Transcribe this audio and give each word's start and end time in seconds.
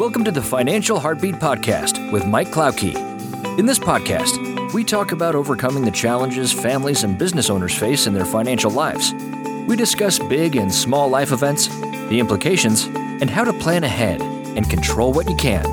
Welcome 0.00 0.24
to 0.24 0.30
the 0.30 0.40
Financial 0.40 0.98
Heartbeat 0.98 1.34
Podcast 1.34 2.10
with 2.10 2.24
Mike 2.24 2.48
Klauke. 2.48 2.96
In 3.58 3.66
this 3.66 3.78
podcast, 3.78 4.72
we 4.72 4.82
talk 4.82 5.12
about 5.12 5.34
overcoming 5.34 5.84
the 5.84 5.90
challenges 5.90 6.50
families 6.50 7.04
and 7.04 7.18
business 7.18 7.50
owners 7.50 7.76
face 7.76 8.06
in 8.06 8.14
their 8.14 8.24
financial 8.24 8.70
lives. 8.70 9.12
We 9.68 9.76
discuss 9.76 10.18
big 10.18 10.56
and 10.56 10.72
small 10.72 11.10
life 11.10 11.32
events, 11.32 11.68
the 12.08 12.18
implications, 12.18 12.86
and 12.86 13.28
how 13.28 13.44
to 13.44 13.52
plan 13.52 13.84
ahead 13.84 14.22
and 14.22 14.70
control 14.70 15.12
what 15.12 15.28
you 15.28 15.36
can. 15.36 15.64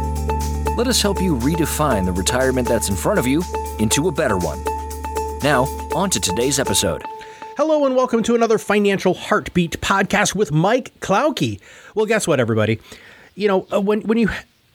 Let 0.75 0.88
us 0.88 1.02
help 1.02 1.21
you 1.21 1.38
redefine 1.38 2.04
the 2.04 2.12
retirement 2.12 2.68
that's 2.68 2.89
in 2.89 2.98
front 2.98 3.20
of 3.20 3.28
you 3.28 3.41
into 3.80 4.09
a 4.09 4.12
better 4.12 4.38
one. 4.38 4.62
Now, 5.41 5.68
on 5.96 6.09
to 6.09 6.20
today's 6.20 6.59
episode. 6.59 7.02
Hello 7.55 7.86
and 7.86 7.96
welcome 7.96 8.21
to 8.23 8.36
another 8.36 8.57
Financial 8.57 9.14
Heartbeat 9.14 9.80
podcast 9.80 10.36
with 10.36 10.52
Mike 10.52 10.91
Klauke. 11.00 11.62
Well, 11.96 12.05
guess 12.05 12.28
what, 12.28 12.41
everybody? 12.41 12.82
You 13.38 13.47
know, 13.47 13.67
uh, 13.71 13.79
when 13.79 14.01
when 14.01 14.17
you 14.17 14.29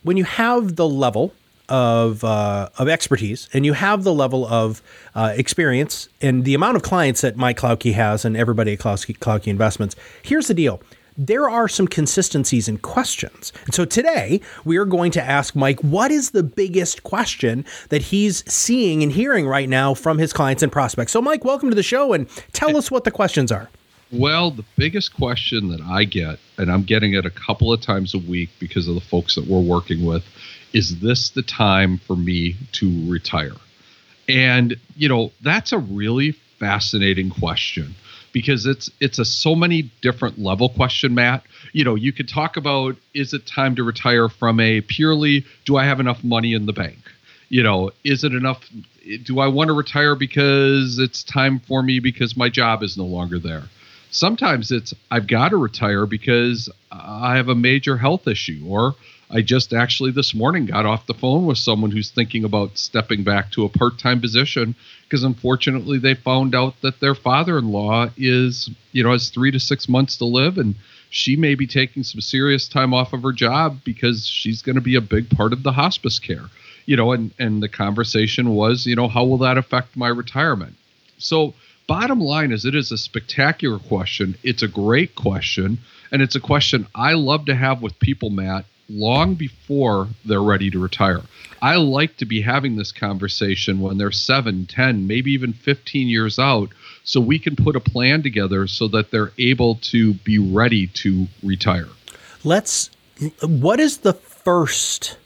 when 0.04 0.16
you 0.16 0.22
have 0.22 0.77
the 0.77 0.88
level 0.88 1.34
of 1.68 2.23
uh, 2.23 2.68
of 2.78 2.88
expertise 2.88 3.48
and 3.52 3.66
you 3.66 3.73
have 3.73 4.04
the 4.04 4.14
level 4.14 4.46
of 4.46 4.80
uh, 5.16 5.34
experience 5.37 6.09
and 6.20 6.45
the 6.45 6.54
amount 6.54 6.77
of 6.77 6.82
clients 6.82 7.23
that 7.23 7.37
Mike 7.37 7.59
Klauke 7.59 7.92
has 7.92 8.24
and 8.24 8.37
everybody 8.37 8.74
at 8.74 8.78
Klauke, 8.78 9.18
Klauke 9.18 9.48
Investments, 9.48 9.96
here's 10.23 10.46
the 10.46 10.54
deal 10.54 10.80
there 11.18 11.51
are 11.51 11.68
some 11.68 11.88
consistencies 11.88 12.68
in 12.68 12.78
questions. 12.78 13.52
And 13.64 13.74
so 13.74 13.84
today 13.84 14.40
we 14.65 14.76
are 14.76 14.84
going 14.84 15.10
to 15.12 15.23
ask 15.23 15.56
Mike 15.56 15.80
what 15.80 16.12
is 16.12 16.30
the 16.30 16.45
biggest 16.45 17.02
question 17.02 17.65
that 17.88 18.01
he's 18.01 18.48
seeing 18.51 19.02
and 19.02 19.10
hearing 19.10 19.46
right 19.46 19.68
now 19.68 19.92
from 19.92 20.18
his 20.18 20.32
clients 20.32 20.62
and 20.62 20.70
prospects. 20.70 21.10
So, 21.10 21.20
Mike, 21.20 21.45
welcome 21.45 21.68
to 21.68 21.74
the 21.74 21.82
show 21.82 22.12
and 22.12 22.29
tell 22.52 22.76
us 22.76 22.92
what 22.92 23.02
the 23.02 23.10
questions 23.10 23.51
are. 23.51 23.68
Well, 24.12 24.51
the 24.51 24.65
biggest 24.77 25.15
question 25.15 25.69
that 25.69 25.80
I 25.80 26.05
get, 26.05 26.39
and 26.59 26.71
I'm 26.71 26.83
getting 26.83 27.15
it 27.15 27.25
a 27.25 27.30
couple 27.30 27.73
of 27.73 27.80
times 27.80 28.12
a 28.12 28.19
week 28.19 28.51
because 28.59 28.87
of 28.87 28.95
the 28.95 29.01
folks 29.01 29.37
that 29.37 29.47
we're 29.47 29.61
working 29.61 30.05
with, 30.05 30.23
is 30.75 31.01
this 31.01 31.30
the 31.30 31.41
time 31.41 31.97
for 31.97 32.15
me 32.15 32.57
to 32.73 33.10
retire? 33.10 33.57
And, 34.29 34.77
you 34.96 35.09
know, 35.09 35.32
that's 35.41 35.73
a 35.73 35.79
really 35.79 36.32
fascinating 36.59 37.30
question 37.30 37.95
because 38.35 38.66
it's 38.66 38.91
it's 39.01 39.19
a 39.19 39.24
so 39.24 39.54
many 39.54 39.91
different 40.02 40.38
level 40.38 40.69
question 40.69 41.15
matt. 41.15 41.43
You 41.73 41.85
know 41.85 41.95
you 41.95 42.13
could 42.13 42.29
talk 42.29 42.57
about 42.57 42.97
is 43.15 43.32
it 43.32 43.47
time 43.47 43.74
to 43.76 43.82
retire 43.82 44.29
from 44.29 44.60
a 44.60 44.80
purely 44.82 45.45
do 45.65 45.76
i 45.76 45.85
have 45.85 46.01
enough 46.01 46.23
money 46.23 46.54
in 46.54 46.66
the 46.66 46.73
bank? 46.73 46.99
You 47.49 47.63
know 47.63 47.91
is 48.04 48.24
it 48.24 48.32
enough 48.32 48.65
do 49.24 49.41
i 49.41 49.49
want 49.49 49.69
to 49.69 49.74
retire 49.74 50.15
because 50.15 50.99
it's 50.99 51.23
time 51.24 51.59
for 51.59 51.82
me 51.82 51.99
because 51.99 52.37
my 52.37 52.49
job 52.49 52.82
is 52.82 52.97
no 52.97 53.04
longer 53.04 53.38
there 53.38 53.65
sometimes 54.13 54.71
it's 54.71 54.95
i've 55.10 55.27
got 55.27 55.49
to 55.49 55.57
retire 55.57 56.07
because 56.07 56.68
i 56.93 57.37
have 57.37 57.49
a 57.49 57.55
major 57.55 57.96
health 57.96 58.29
issue 58.29 58.63
or 58.66 58.95
I 59.35 59.41
just 59.41 59.73
actually 59.73 60.10
this 60.10 60.35
morning 60.35 60.66
got 60.66 60.85
off 60.85 61.07
the 61.07 61.15
phone 61.15 61.46
with 61.46 61.57
someone 61.57 61.91
who's 61.91 62.10
thinking 62.10 62.45
about 62.45 62.77
stepping 62.77 63.23
back 63.24 63.51
to 63.52 63.65
a 63.65 63.69
part 63.71 63.99
time 63.99 64.21
position 64.21 64.75
because 65.04 65.25
unfortunately 65.25 65.99
they 65.99 66.15
found 66.15 66.54
out 66.54 66.75
that 66.82 67.00
their 67.00 67.15
father 67.15 67.56
in 67.56 67.72
law 67.72 68.10
is, 68.19 68.69
you 68.93 69.03
know, 69.03 69.12
has 69.12 69.31
three 69.31 69.50
to 69.50 69.59
six 69.59 69.88
months 69.88 70.19
to 70.19 70.26
live 70.26 70.59
and 70.59 70.75
she 71.09 71.37
may 71.37 71.54
be 71.54 71.66
taking 71.66 72.03
some 72.03 72.21
serious 72.21 72.69
time 72.69 72.93
off 72.93 73.15
of 73.15 73.22
her 73.22 73.32
job 73.32 73.78
because 73.84 74.26
she's 74.26 74.60
going 74.60 74.76
to 74.76 74.82
be 74.82 74.97
a 74.97 75.00
big 75.00 75.31
part 75.31 75.54
of 75.54 75.62
the 75.62 75.72
hospice 75.72 76.19
care. 76.19 76.47
You 76.84 76.97
know, 76.97 77.12
and, 77.12 77.32
and 77.38 77.62
the 77.62 77.69
conversation 77.69 78.50
was, 78.50 78.87
you 78.87 78.97
know, 78.97 79.09
how 79.09 79.25
will 79.25 79.38
that 79.38 79.56
affect 79.56 79.97
my 79.97 80.09
retirement? 80.09 80.75
So, 81.19 81.54
bottom 81.87 82.21
line 82.21 82.53
is, 82.53 82.65
it 82.65 82.75
is 82.75 82.93
a 82.93 82.99
spectacular 82.99 83.78
question. 83.78 84.37
It's 84.43 84.62
a 84.62 84.69
great 84.69 85.15
question. 85.15 85.78
And 86.11 86.21
it's 86.21 86.34
a 86.34 86.41
question 86.41 86.87
I 86.94 87.15
love 87.15 87.47
to 87.47 87.55
have 87.55 87.81
with 87.81 87.99
people, 87.99 88.31
Matt, 88.31 88.66
long 88.88 89.34
before 89.34 90.09
they're 90.25 90.43
ready 90.43 90.71
to 90.71 90.78
retire. 90.78 91.22
I 91.62 91.77
like 91.77 92.16
to 92.19 92.27
be 92.27 92.43
having 92.43 92.77
this 92.77 92.93
conversation 92.93 93.81
when 93.81 93.97
they're 93.97 94.10
7, 94.10 94.66
10, 94.66 95.06
maybe 95.06 95.33
even 95.33 95.53
15 95.53 96.09
years 96.09 96.38
out 96.38 96.71
so 97.04 97.21
we 97.21 97.38
can 97.38 97.56
put 97.56 97.76
a 97.76 97.81
plan 97.81 98.22
together 98.22 98.66
so 98.66 98.88
that 98.88 99.10
they're 99.10 99.32
able 99.38 99.76
to 99.76 100.15
be 100.15 100.38
ready 100.38 100.88
to 100.88 101.26
retire. 101.42 101.88
Let's 102.44 102.91
what 103.41 103.78
is 103.78 103.98
the 103.98 104.15
first 104.15 105.16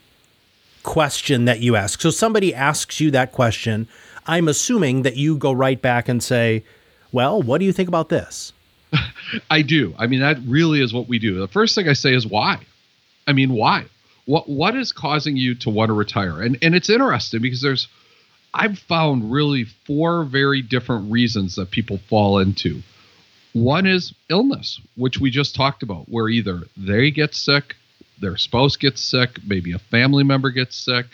question 0.83 1.45
that 1.45 1.59
you 1.59 1.75
ask? 1.75 2.01
So 2.01 2.11
somebody 2.11 2.53
asks 2.53 2.99
you 2.99 3.11
that 3.11 3.31
question, 3.31 3.87
I'm 4.27 4.47
assuming 4.47 5.03
that 5.03 5.15
you 5.15 5.37
go 5.37 5.51
right 5.51 5.81
back 5.81 6.09
and 6.09 6.21
say, 6.21 6.63
"Well, 7.11 7.41
what 7.41 7.59
do 7.59 7.65
you 7.65 7.73
think 7.73 7.87
about 7.87 8.09
this?" 8.09 8.53
I 9.49 9.61
do. 9.61 9.93
I 9.97 10.07
mean, 10.07 10.19
that 10.19 10.37
really 10.45 10.81
is 10.81 10.93
what 10.93 11.07
we 11.07 11.19
do. 11.19 11.39
The 11.39 11.47
first 11.47 11.75
thing 11.75 11.87
I 11.87 11.93
say 11.93 12.13
is 12.13 12.25
why. 12.25 12.59
I 13.25 13.33
mean, 13.33 13.53
why? 13.53 13.85
What 14.25 14.49
what 14.49 14.75
is 14.75 14.91
causing 14.91 15.37
you 15.37 15.55
to 15.55 15.69
want 15.69 15.89
to 15.89 15.93
retire? 15.93 16.41
And 16.41 16.57
and 16.61 16.75
it's 16.75 16.89
interesting 16.89 17.41
because 17.41 17.61
there's 17.61 17.87
I've 18.53 18.79
found 18.79 19.31
really 19.31 19.65
four 19.85 20.23
very 20.23 20.61
different 20.61 21.11
reasons 21.11 21.55
that 21.55 21.71
people 21.71 21.99
fall 22.09 22.39
into. 22.39 22.81
One 23.53 23.85
is 23.85 24.13
illness, 24.29 24.79
which 24.95 25.19
we 25.19 25.29
just 25.29 25.55
talked 25.55 25.83
about, 25.83 26.09
where 26.09 26.29
either 26.29 26.63
they 26.75 27.11
get 27.11 27.33
sick, 27.33 27.75
their 28.19 28.37
spouse 28.37 28.75
gets 28.75 29.01
sick, 29.01 29.39
maybe 29.45 29.71
a 29.73 29.79
family 29.79 30.23
member 30.23 30.49
gets 30.49 30.75
sick, 30.75 31.05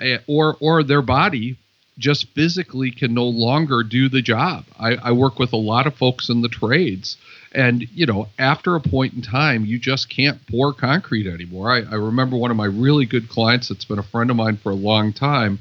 eh, 0.00 0.18
or 0.26 0.56
or 0.60 0.82
their 0.82 1.02
body 1.02 1.56
just 1.98 2.28
physically 2.28 2.90
can 2.90 3.14
no 3.14 3.24
longer 3.24 3.82
do 3.82 4.08
the 4.08 4.22
job. 4.22 4.64
I, 4.78 4.96
I 4.96 5.12
work 5.12 5.38
with 5.38 5.52
a 5.52 5.58
lot 5.58 5.86
of 5.86 5.94
folks 5.94 6.28
in 6.28 6.42
the 6.42 6.48
trades 6.48 7.16
and, 7.54 7.86
you 7.94 8.06
know, 8.06 8.28
after 8.38 8.74
a 8.74 8.80
point 8.80 9.14
in 9.14 9.22
time, 9.22 9.64
you 9.64 9.78
just 9.78 10.08
can't 10.08 10.44
pour 10.46 10.72
concrete 10.72 11.26
anymore. 11.26 11.70
I, 11.70 11.80
I 11.82 11.94
remember 11.96 12.36
one 12.36 12.50
of 12.50 12.56
my 12.56 12.66
really 12.66 13.04
good 13.04 13.28
clients 13.28 13.68
that's 13.68 13.84
been 13.84 13.98
a 13.98 14.04
friend 14.04 14.30
of 14.30 14.36
mine 14.36 14.56
for 14.56 14.70
a 14.70 14.76
long 14.76 15.12
time. 15.12 15.58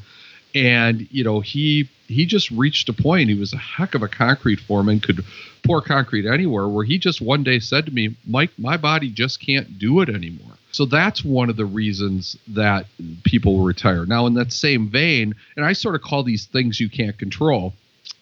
And, 0.56 1.08
you 1.12 1.24
know, 1.24 1.40
he 1.40 1.90
he 2.08 2.25
just 2.25 2.52
reached 2.52 2.90
a 2.90 2.94
point. 2.94 3.30
He 3.30 3.40
was 3.40 3.53
a 3.53 3.58
heck 3.58 3.96
of 3.96 4.03
a 4.03 4.08
concrete 4.09 4.59
foreman, 4.59 5.00
could 5.00 5.24
pour 5.63 5.81
concrete 5.81 6.25
anywhere, 6.25 6.68
where 6.68 6.84
he 6.84 6.98
just 6.98 7.22
one 7.22 7.44
day 7.44 7.59
said 7.59 7.86
to 7.86 7.92
me, 7.92 8.18
Mike, 8.28 8.52
my 8.58 8.75
body 8.75 9.09
just 9.09 9.40
can't 9.40 9.80
do 9.80 10.02
it 10.02 10.09
anymore. 10.09 10.58
So 10.72 10.86
that's 10.86 11.24
one 11.24 11.50
of 11.50 11.58
the 11.58 11.66
reasons 11.66 12.38
that 12.48 12.86
people 13.24 13.64
retire. 13.64 14.06
Now, 14.06 14.26
in 14.28 14.34
that 14.36 14.54
same 14.54 14.90
vein, 14.90 15.36
and 15.56 15.66
I 15.66 15.74
sort 15.74 15.96
of 15.96 16.02
call 16.02 16.24
these 16.24 16.46
things 16.46 16.80
you 16.80 16.90
can't 16.90 17.18
control, 17.18 17.74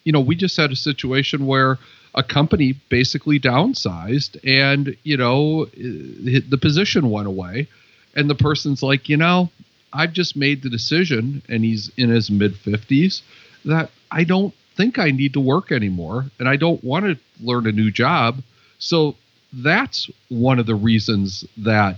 you 0.04 0.12
know, 0.12 0.20
we 0.20 0.34
just 0.34 0.56
had 0.56 0.72
a 0.72 0.76
situation 0.76 1.46
where 1.46 1.78
a 2.14 2.22
company 2.22 2.72
basically 2.88 3.38
downsized 3.38 4.36
and 4.44 4.96
you 5.04 5.16
know 5.16 5.64
eh, 5.76 6.40
the 6.48 6.58
position 6.60 7.10
went 7.10 7.28
away 7.28 7.68
and 8.16 8.28
the 8.28 8.34
person's 8.34 8.82
like 8.82 9.08
you 9.08 9.16
know 9.16 9.48
i've 9.92 10.12
just 10.12 10.36
made 10.36 10.62
the 10.62 10.70
decision 10.70 11.42
and 11.48 11.64
he's 11.64 11.90
in 11.96 12.08
his 12.08 12.30
mid 12.30 12.54
50s 12.54 13.22
that 13.64 13.90
i 14.10 14.24
don't 14.24 14.54
think 14.76 14.98
i 14.98 15.10
need 15.10 15.32
to 15.32 15.40
work 15.40 15.70
anymore 15.70 16.26
and 16.38 16.48
i 16.48 16.56
don't 16.56 16.82
want 16.82 17.04
to 17.04 17.16
learn 17.40 17.66
a 17.66 17.72
new 17.72 17.90
job 17.90 18.42
so 18.78 19.14
that's 19.52 20.10
one 20.28 20.58
of 20.58 20.66
the 20.66 20.74
reasons 20.74 21.44
that 21.56 21.96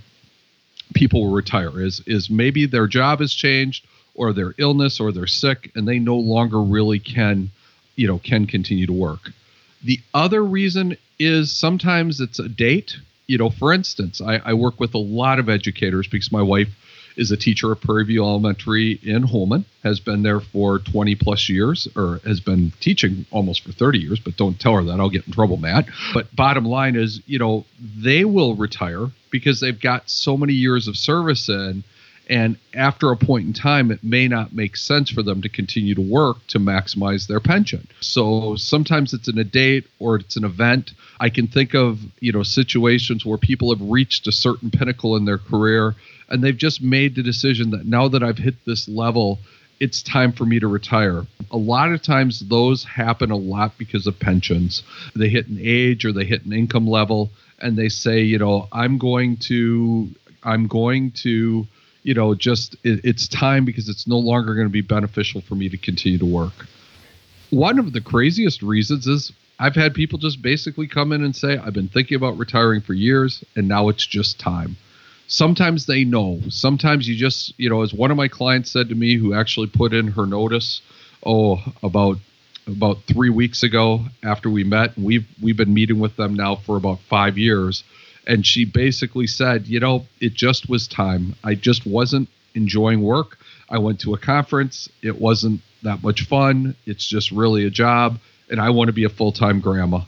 people 0.95 1.25
will 1.25 1.33
retire 1.33 1.81
is 1.81 2.03
is 2.07 2.31
maybe 2.31 2.67
their 2.67 2.87
job 2.87 3.21
has 3.21 3.33
changed 3.33 3.87
or 4.15 4.33
their 4.33 4.55
illness 4.59 5.01
or 5.01 5.13
they're 5.13 5.27
sick 5.27 5.71
and 5.75 5.89
they 5.89 5.99
no 5.99 6.17
longer 6.17 6.61
really 6.61 6.99
can 6.99 7.51
you 7.97 8.07
know 8.07 8.19
can 8.19 8.47
continue 8.47 8.87
to 8.87 8.93
work 8.93 9.31
the 9.85 10.01
other 10.15 10.45
reason 10.45 10.97
is 11.19 11.53
sometimes 11.53 12.21
it's 12.21 12.39
a 12.39 12.49
date. 12.49 12.97
You 13.27 13.39
know, 13.39 13.51
for 13.51 13.73
instance, 13.73 14.21
I, 14.21 14.37
I 14.45 14.55
work 14.55 14.79
with 14.79 14.95
a 14.95 14.99
lot 14.99 15.39
of 15.39 15.49
educators 15.49 16.07
because 16.07 16.31
my 16.33 16.43
wife 16.43 16.69
is 17.17 17.31
a 17.31 17.37
teacher 17.37 17.73
at 17.73 17.81
Prairie 17.81 18.05
View 18.05 18.23
Elementary 18.23 18.99
in 19.03 19.23
Holmen, 19.23 19.65
has 19.83 20.01
been 20.01 20.23
there 20.23 20.41
for 20.41 20.79
20 20.79 21.15
plus 21.17 21.49
years, 21.49 21.89
or 21.97 22.21
has 22.25 22.41
been 22.41 22.73
teaching 22.81 23.27
almost 23.31 23.63
for 23.63 23.73
30 23.73 23.99
years, 23.99 24.21
but 24.21 24.37
don't 24.37 24.59
tell 24.59 24.75
her 24.77 24.85
that. 24.85 25.01
I'll 25.01 25.11
get 25.11 25.27
in 25.27 25.33
trouble, 25.33 25.57
Matt. 25.57 25.87
But 26.15 26.35
bottom 26.35 26.65
line 26.65 26.97
is, 26.97 27.21
you 27.27 27.39
know, 27.39 27.65
they 27.81 28.25
will 28.25 28.55
retire 28.55 29.09
because 29.31 29.61
they've 29.61 29.81
got 29.81 30.09
so 30.09 30.37
many 30.37 30.53
years 30.53 30.89
of 30.89 30.97
service 30.97 31.49
in 31.49 31.85
and 32.29 32.57
after 32.75 33.11
a 33.11 33.17
point 33.17 33.47
in 33.47 33.53
time, 33.53 33.91
it 33.91 34.05
may 34.05 34.29
not 34.29 34.55
make 34.55 34.77
sense 34.77 35.11
for 35.11 35.23
them 35.23 35.43
to 35.43 35.49
continue 35.49 35.95
to 35.95 36.01
work 36.01 36.47
to 36.49 36.59
maximize 36.59 37.27
their 37.27 37.41
pension. 37.41 37.87
So 38.01 38.57
sometimes 38.57 39.13
it's 39.13 39.29
in 39.29 39.39
a 39.39 39.45
date 39.45 39.87
or 39.99 40.17
it's 40.17 40.37
an 40.37 40.45
event. 40.45 40.93
I 41.19 41.31
can 41.31 41.49
think 41.49 41.75
of, 41.75 41.99
you 42.21 42.33
know, 42.33 42.43
situations 42.43 43.27
where 43.27 43.39
people 43.39 43.75
have 43.75 43.91
reached 43.91 44.27
a 44.27 44.33
certain 44.33 44.71
pinnacle 44.71 45.17
in 45.17 45.25
their 45.25 45.39
career 45.39 45.95
and 46.29 46.43
they've 46.43 46.57
just 46.57 46.81
made 46.81 47.15
the 47.15 47.23
decision 47.23 47.71
that 47.71 47.87
now 47.87 48.09
that 48.09 48.23
I've 48.23 48.39
hit 48.39 48.65
this 48.65 48.89
level, 48.89 49.39
it's 49.81 50.03
time 50.03 50.33
for 50.33 50.47
me 50.47 50.61
to 50.61 50.69
retire. 50.69 51.27
A 51.51 51.57
lot 51.57 51.93
of 51.93 52.03
times 52.03 52.41
those 52.49 52.85
happen 52.85 53.33
a 53.33 53.37
lot 53.37 53.77
because 53.79 54.07
of 54.07 54.19
pensions. 54.19 54.85
They 55.17 55.29
hit 55.29 55.49
an 55.49 55.59
age 55.61 56.05
or 56.05 56.13
they 56.13 56.25
hit 56.25 56.45
an 56.47 56.53
income 56.53 56.87
level 56.87 57.31
and 57.59 57.77
they 57.77 57.89
say, 57.89 58.21
you 58.21 58.39
know, 58.39 58.69
I'm 58.73 58.99
going 58.99 59.39
to 59.49 60.09
I'm 60.45 60.67
going 60.67 61.13
to 61.23 61.67
you 62.03 62.15
know, 62.15 62.35
just 62.35 62.75
it, 62.85 63.01
it's 63.05 63.29
time 63.29 63.65
because 63.65 63.89
it's 63.89 64.07
no 64.07 64.19
longer 64.19 64.55
going 64.55 64.67
to 64.67 64.73
be 64.73 64.81
beneficial 64.81 65.41
for 65.41 65.55
me 65.55 65.69
to 65.69 65.77
continue 65.77 66.19
to 66.19 66.27
work. 66.27 66.67
One 67.51 67.79
of 67.79 67.93
the 67.93 68.01
craziest 68.01 68.63
reasons 68.63 69.07
is 69.07 69.33
I've 69.59 69.75
had 69.75 69.95
people 69.95 70.19
just 70.19 70.43
basically 70.43 70.89
come 70.89 71.13
in 71.13 71.23
and 71.23 71.37
say, 71.37 71.59
I've 71.59 71.75
been 71.75 71.89
thinking 71.89 72.17
about 72.17 72.39
retiring 72.39 72.81
for 72.81 72.95
years 72.95 73.45
and 73.55 73.69
now 73.69 73.89
it's 73.89 74.07
just 74.07 74.41
time. 74.41 74.77
sometimes 75.27 75.87
they 75.87 76.05
know. 76.05 76.41
Sometimes 76.49 77.09
you 77.09 77.17
just, 77.17 77.59
you 77.59 77.69
know, 77.71 77.83
as 77.83 77.93
one 77.95 78.11
of 78.11 78.17
my 78.17 78.29
clients 78.29 78.71
said 78.71 78.89
to 78.91 78.95
me 78.95 79.17
who 79.17 79.35
actually 79.35 79.67
put 79.67 79.93
in 79.93 80.09
her 80.09 80.27
notice, 80.27 80.83
oh, 81.25 81.61
about 81.83 82.19
about 82.69 82.99
three 83.09 83.31
weeks 83.31 83.65
ago 83.65 84.05
after 84.23 84.49
we 84.49 84.63
met. 84.63 84.97
We've 84.97 85.27
we've 85.43 85.57
been 85.57 85.75
meeting 85.75 85.99
with 85.99 86.17
them 86.17 86.35
now 86.35 86.57
for 86.57 86.77
about 86.77 87.01
five 87.09 87.37
years. 87.37 87.83
And 88.27 88.47
she 88.47 88.65
basically 88.65 89.27
said, 89.27 89.67
you 89.67 89.81
know, 89.81 90.07
it 90.21 90.35
just 90.35 90.69
was 90.69 90.87
time. 90.87 91.35
I 91.43 91.55
just 91.55 91.87
wasn't 91.87 92.29
enjoying 92.55 93.03
work. 93.03 93.39
I 93.69 93.79
went 93.79 94.01
to 94.01 94.15
a 94.15 94.19
conference. 94.19 94.89
It 95.03 95.21
wasn't 95.21 95.61
that 95.83 96.03
much 96.03 96.23
fun. 96.27 96.77
It's 96.87 97.07
just 97.07 97.33
really 97.33 97.67
a 97.67 97.71
job. 97.71 98.19
And 98.51 98.61
I 98.61 98.71
want 98.71 98.89
to 98.89 98.93
be 98.93 99.05
a 99.05 99.09
full 99.09 99.33
time 99.33 99.61
grandma. 99.61 100.03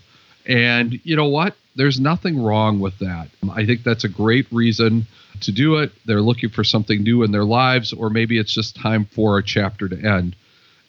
And 0.46 1.00
you 1.04 1.16
know 1.16 1.28
what? 1.28 1.56
There's 1.76 1.98
nothing 1.98 2.40
wrong 2.40 2.78
with 2.78 2.98
that. 2.98 3.28
I 3.50 3.66
think 3.66 3.82
that's 3.82 4.04
a 4.04 4.08
great 4.08 4.46
reason 4.52 5.06
to 5.40 5.50
do 5.50 5.78
it. 5.78 5.92
They're 6.04 6.20
looking 6.20 6.50
for 6.50 6.62
something 6.62 7.02
new 7.02 7.22
in 7.22 7.32
their 7.32 7.44
lives, 7.44 7.92
or 7.92 8.10
maybe 8.10 8.38
it's 8.38 8.52
just 8.52 8.76
time 8.76 9.06
for 9.06 9.38
a 9.38 9.42
chapter 9.42 9.88
to 9.88 9.96
end. 9.96 10.36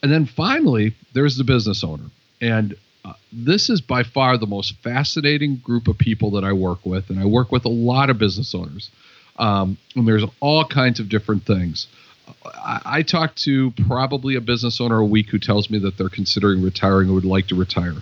And 0.03 0.11
then 0.11 0.25
finally, 0.25 0.93
there's 1.13 1.37
the 1.37 1.43
business 1.43 1.83
owner. 1.83 2.11
And 2.41 2.75
uh, 3.05 3.13
this 3.31 3.69
is 3.69 3.81
by 3.81 4.01
far 4.01 4.37
the 4.37 4.47
most 4.47 4.75
fascinating 4.81 5.57
group 5.57 5.87
of 5.87 5.97
people 5.97 6.31
that 6.31 6.43
I 6.43 6.53
work 6.53 6.85
with. 6.85 7.09
And 7.09 7.19
I 7.19 7.25
work 7.25 7.51
with 7.51 7.65
a 7.65 7.69
lot 7.69 8.09
of 8.09 8.17
business 8.17 8.55
owners. 8.55 8.89
Um, 9.37 9.77
and 9.95 10.07
there's 10.07 10.23
all 10.39 10.65
kinds 10.65 10.99
of 10.99 11.07
different 11.07 11.45
things. 11.45 11.87
I, 12.43 12.81
I 12.85 13.01
talk 13.03 13.35
to 13.35 13.71
probably 13.87 14.35
a 14.35 14.41
business 14.41 14.81
owner 14.81 14.97
a 14.97 15.05
week 15.05 15.29
who 15.29 15.37
tells 15.37 15.69
me 15.69 15.77
that 15.79 15.97
they're 15.97 16.09
considering 16.09 16.63
retiring 16.63 17.09
or 17.09 17.13
would 17.13 17.25
like 17.25 17.47
to 17.47 17.55
retire. 17.55 17.93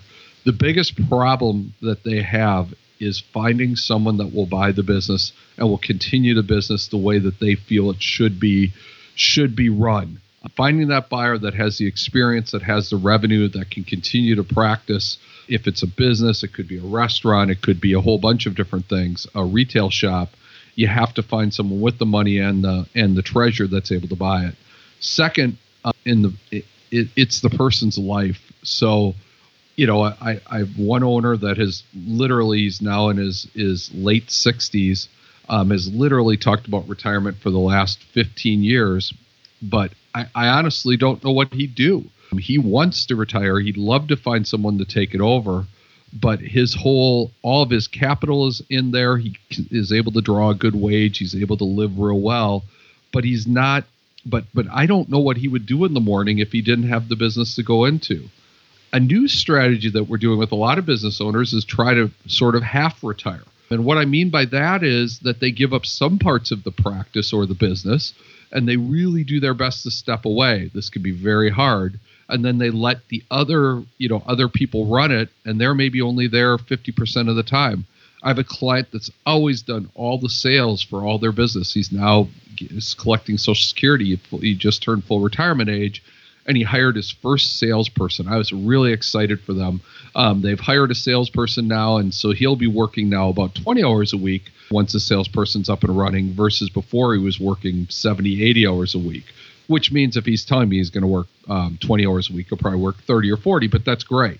The 0.46 0.54
biggest 0.54 0.94
problem 1.10 1.74
that 1.82 2.04
they 2.04 2.22
have 2.22 2.74
is 3.00 3.20
finding 3.34 3.76
someone 3.76 4.18
that 4.18 4.34
will 4.34 4.46
buy 4.46 4.72
the 4.72 4.84
business 4.84 5.34
and 5.58 5.68
will 5.68 5.78
continue 5.78 6.34
the 6.34 6.44
business 6.44 6.88
the 6.88 6.98
way 6.98 7.20
that 7.20 7.40
they 7.42 7.56
feel 7.56 7.90
it 7.90 8.02
should 8.02 8.40
be 8.40 8.72
should 9.16 9.56
be 9.56 9.70
run 9.70 10.20
finding 10.50 10.90
that 10.90 11.10
buyer 11.10 11.38
that 11.38 11.54
has 11.54 11.78
the 11.78 11.88
experience, 11.88 12.52
that 12.52 12.62
has 12.64 12.90
the 12.90 12.98
revenue, 12.98 13.48
that 13.50 13.72
can 13.72 13.84
continue 13.84 14.36
to 14.36 14.44
practice. 14.44 15.18
If 15.48 15.68
it's 15.68 15.84
a 15.84 15.88
business, 15.88 16.44
it 16.44 16.54
could 16.54 16.68
be 16.68 16.78
a 16.78 16.84
restaurant, 16.84 17.52
it 17.52 17.62
could 17.62 17.80
be 17.80 17.94
a 17.94 18.02
whole 18.02 18.18
bunch 18.18 18.46
of 18.46 18.56
different 18.56 18.86
things, 18.86 19.28
a 19.36 19.44
retail 19.44 19.90
shop. 19.90 20.30
You 20.76 20.88
have 20.88 21.14
to 21.16 21.24
find 21.24 21.54
someone 21.54 21.82
with 21.82 21.98
the 21.98 22.06
money 22.06 22.40
and 22.40 22.64
the 22.64 22.88
and 22.96 23.16
the 23.16 23.22
treasure 23.22 23.68
that's 23.68 23.92
able 23.92 24.08
to 24.08 24.16
buy 24.16 24.46
it. 24.46 24.56
Second, 25.00 25.58
uh, 25.86 25.92
in 26.06 26.24
the 26.24 26.34
it, 26.52 26.66
it, 26.92 27.08
it's 27.16 27.42
the 27.42 27.50
person's 27.50 27.98
life. 27.98 28.52
So, 28.64 29.14
you 29.76 29.88
know, 29.88 30.04
I, 30.04 30.40
I 30.48 30.60
have 30.60 30.78
one 30.78 31.04
owner 31.04 31.38
that 31.38 31.58
has 31.58 31.84
literally 31.94 32.60
he's 32.60 32.82
now 32.82 33.10
in 33.10 33.18
his 33.18 33.48
his 33.54 33.94
late 33.94 34.28
60s, 34.28 35.08
um, 35.48 35.70
has 35.70 35.94
literally 35.94 36.38
talked 36.38 36.68
about 36.68 36.88
retirement 36.88 37.38
for 37.38 37.50
the 37.52 37.60
last 37.60 38.02
15 38.14 38.64
years, 38.64 39.14
but 39.62 39.92
I, 40.14 40.28
I 40.36 40.48
honestly 40.48 40.98
don't 40.98 41.24
know 41.24 41.32
what 41.32 41.54
he'd 41.54 41.76
do. 41.76 42.06
He 42.40 42.58
wants 42.58 43.06
to 43.08 43.16
retire. 43.16 43.60
He'd 43.60 43.78
love 43.78 44.08
to 44.08 44.16
find 44.16 44.48
someone 44.48 44.78
to 44.80 44.86
take 44.86 45.14
it 45.14 45.22
over, 45.22 45.66
but 46.12 46.40
his 46.40 46.74
whole, 46.74 47.32
all 47.42 47.64
of 47.64 47.70
his 47.70 47.88
capital 47.88 48.48
is 48.48 48.62
in 48.70 48.92
there. 48.92 49.18
He 49.18 49.38
is 49.72 49.92
able 49.92 50.12
to 50.14 50.22
draw 50.22 50.50
a 50.50 50.56
good 50.56 50.76
wage. 50.76 51.20
He's 51.20 51.36
able 51.36 51.58
to 51.58 51.64
live 51.64 52.00
real 52.00 52.20
well, 52.20 52.64
but 53.12 53.24
he's 53.24 53.48
not. 53.48 53.86
But 54.26 54.46
but 54.54 54.68
I 54.72 54.86
don't 54.86 55.10
know 55.10 55.20
what 55.20 55.38
he 55.38 55.48
would 55.48 55.66
do 55.66 55.84
in 55.84 55.94
the 55.94 56.00
morning 56.00 56.40
if 56.40 56.52
he 56.52 56.62
didn't 56.62 56.88
have 56.88 57.10
the 57.10 57.16
business 57.16 57.56
to 57.56 57.64
go 57.64 57.86
into. 57.86 58.30
A 58.94 59.00
new 59.00 59.28
strategy 59.28 59.90
that 59.90 60.06
we're 60.06 60.18
doing 60.18 60.40
with 60.40 60.52
a 60.52 60.56
lot 60.56 60.78
of 60.78 60.86
business 60.86 61.20
owners 61.20 61.52
is 61.52 61.66
try 61.66 61.94
to 61.94 62.10
sort 62.28 62.56
of 62.56 62.64
half 62.64 63.04
retire. 63.04 63.44
And 63.70 63.84
what 63.84 63.98
I 63.98 64.06
mean 64.06 64.30
by 64.30 64.46
that 64.46 64.84
is 64.84 65.20
that 65.20 65.40
they 65.40 65.52
give 65.52 65.74
up 65.74 65.86
some 65.86 66.20
parts 66.20 66.52
of 66.52 66.64
the 66.64 66.72
practice 66.72 67.34
or 67.34 67.46
the 67.46 67.56
business 67.56 68.14
and 68.54 68.68
they 68.68 68.78
really 68.78 69.24
do 69.26 69.40
their 69.40 69.54
best 69.54 69.84
to 69.84 69.92
step 69.92 70.26
away. 70.26 70.70
This 70.74 70.90
can 70.90 71.02
be 71.02 71.12
very 71.12 71.50
hard. 71.50 72.00
And 72.30 72.46
then 72.46 72.58
they 72.58 72.70
let 72.70 73.08
the 73.10 73.24
other, 73.30 73.84
you 73.98 74.08
know, 74.08 74.24
other 74.26 74.48
people 74.48 74.86
run 74.86 75.12
it, 75.12 75.30
and 75.44 75.60
they're 75.60 75.76
maybe 75.76 76.02
only 76.02 76.28
there 76.28 76.58
50% 76.58 77.30
of 77.30 77.36
the 77.36 77.44
time. 77.44 77.86
I 78.24 78.30
have 78.30 78.40
a 78.40 78.46
client 78.46 78.88
that's 78.94 79.12
always 79.26 79.62
done 79.62 79.90
all 79.96 80.18
the 80.18 80.30
sales 80.30 80.82
for 80.82 81.02
all 81.02 81.20
their 81.20 81.34
business. 81.34 81.74
He's 81.74 81.92
now 81.92 82.30
is 82.62 82.94
collecting 82.94 83.38
Social 83.38 83.66
Security. 83.66 84.18
He 84.40 84.56
just 84.56 84.82
turned 84.82 85.04
full 85.04 85.20
retirement 85.20 85.70
age, 85.70 86.02
and 86.46 86.58
he 86.58 86.64
hired 86.64 86.96
his 86.96 87.12
first 87.12 87.58
salesperson. 87.58 88.28
I 88.28 88.38
was 88.38 88.52
really 88.52 88.92
excited 88.92 89.40
for 89.42 89.54
them. 89.54 89.82
Um, 90.16 90.42
they've 90.42 90.60
hired 90.60 90.92
a 90.92 90.96
salesperson 90.96 91.68
now, 91.68 91.98
and 91.98 92.14
so 92.14 92.32
he'll 92.32 92.56
be 92.56 92.68
working 92.68 93.10
now 93.10 93.30
about 93.30 93.56
20 93.56 93.84
hours 93.84 94.14
a 94.14 94.18
week 94.18 94.52
once 94.72 94.94
the 94.94 95.00
salesperson's 95.00 95.70
up 95.70 95.84
and 95.84 95.98
running 95.98 96.34
versus 96.34 96.70
before 96.70 97.14
he 97.14 97.24
was 97.24 97.40
working 97.40 97.88
70, 97.90 98.44
80 98.44 98.68
hours 98.68 98.96
a 98.96 99.00
week. 99.00 99.26
Which 99.68 99.94
means 99.94 100.18
if 100.18 100.26
he's 100.26 100.44
telling 100.44 100.68
me 100.68 100.78
he's 100.78 100.90
going 100.90 101.04
to 101.04 101.08
work 101.08 101.28
um, 101.48 101.78
20 101.82 102.06
hours 102.06 102.30
a 102.30 102.34
week, 102.34 102.48
he'll 102.50 102.58
probably 102.58 102.82
work 102.82 102.98
30 103.08 103.32
or 103.32 103.38
40, 103.38 103.68
but 103.68 103.86
that's 103.86 104.04
great. 104.04 104.40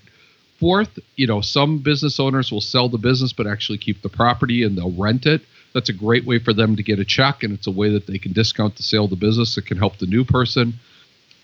Fourth, 0.60 0.98
you 1.16 1.26
know, 1.26 1.40
some 1.40 1.78
business 1.78 2.20
owners 2.20 2.52
will 2.52 2.60
sell 2.60 2.88
the 2.88 2.98
business 2.98 3.32
but 3.32 3.46
actually 3.46 3.78
keep 3.78 4.02
the 4.02 4.08
property 4.08 4.62
and 4.62 4.76
they'll 4.76 4.92
rent 4.92 5.24
it. 5.26 5.40
That's 5.72 5.88
a 5.88 5.94
great 5.94 6.24
way 6.24 6.38
for 6.38 6.52
them 6.52 6.76
to 6.76 6.84
get 6.84 7.00
a 7.00 7.04
check, 7.04 7.42
and 7.42 7.52
it's 7.52 7.66
a 7.66 7.70
way 7.70 7.90
that 7.90 8.06
they 8.06 8.18
can 8.18 8.32
discount 8.32 8.76
the 8.76 8.84
sale 8.84 9.04
of 9.04 9.10
the 9.10 9.16
business. 9.16 9.58
It 9.58 9.66
can 9.66 9.78
help 9.78 9.96
the 9.96 10.06
new 10.06 10.24
person 10.24 10.74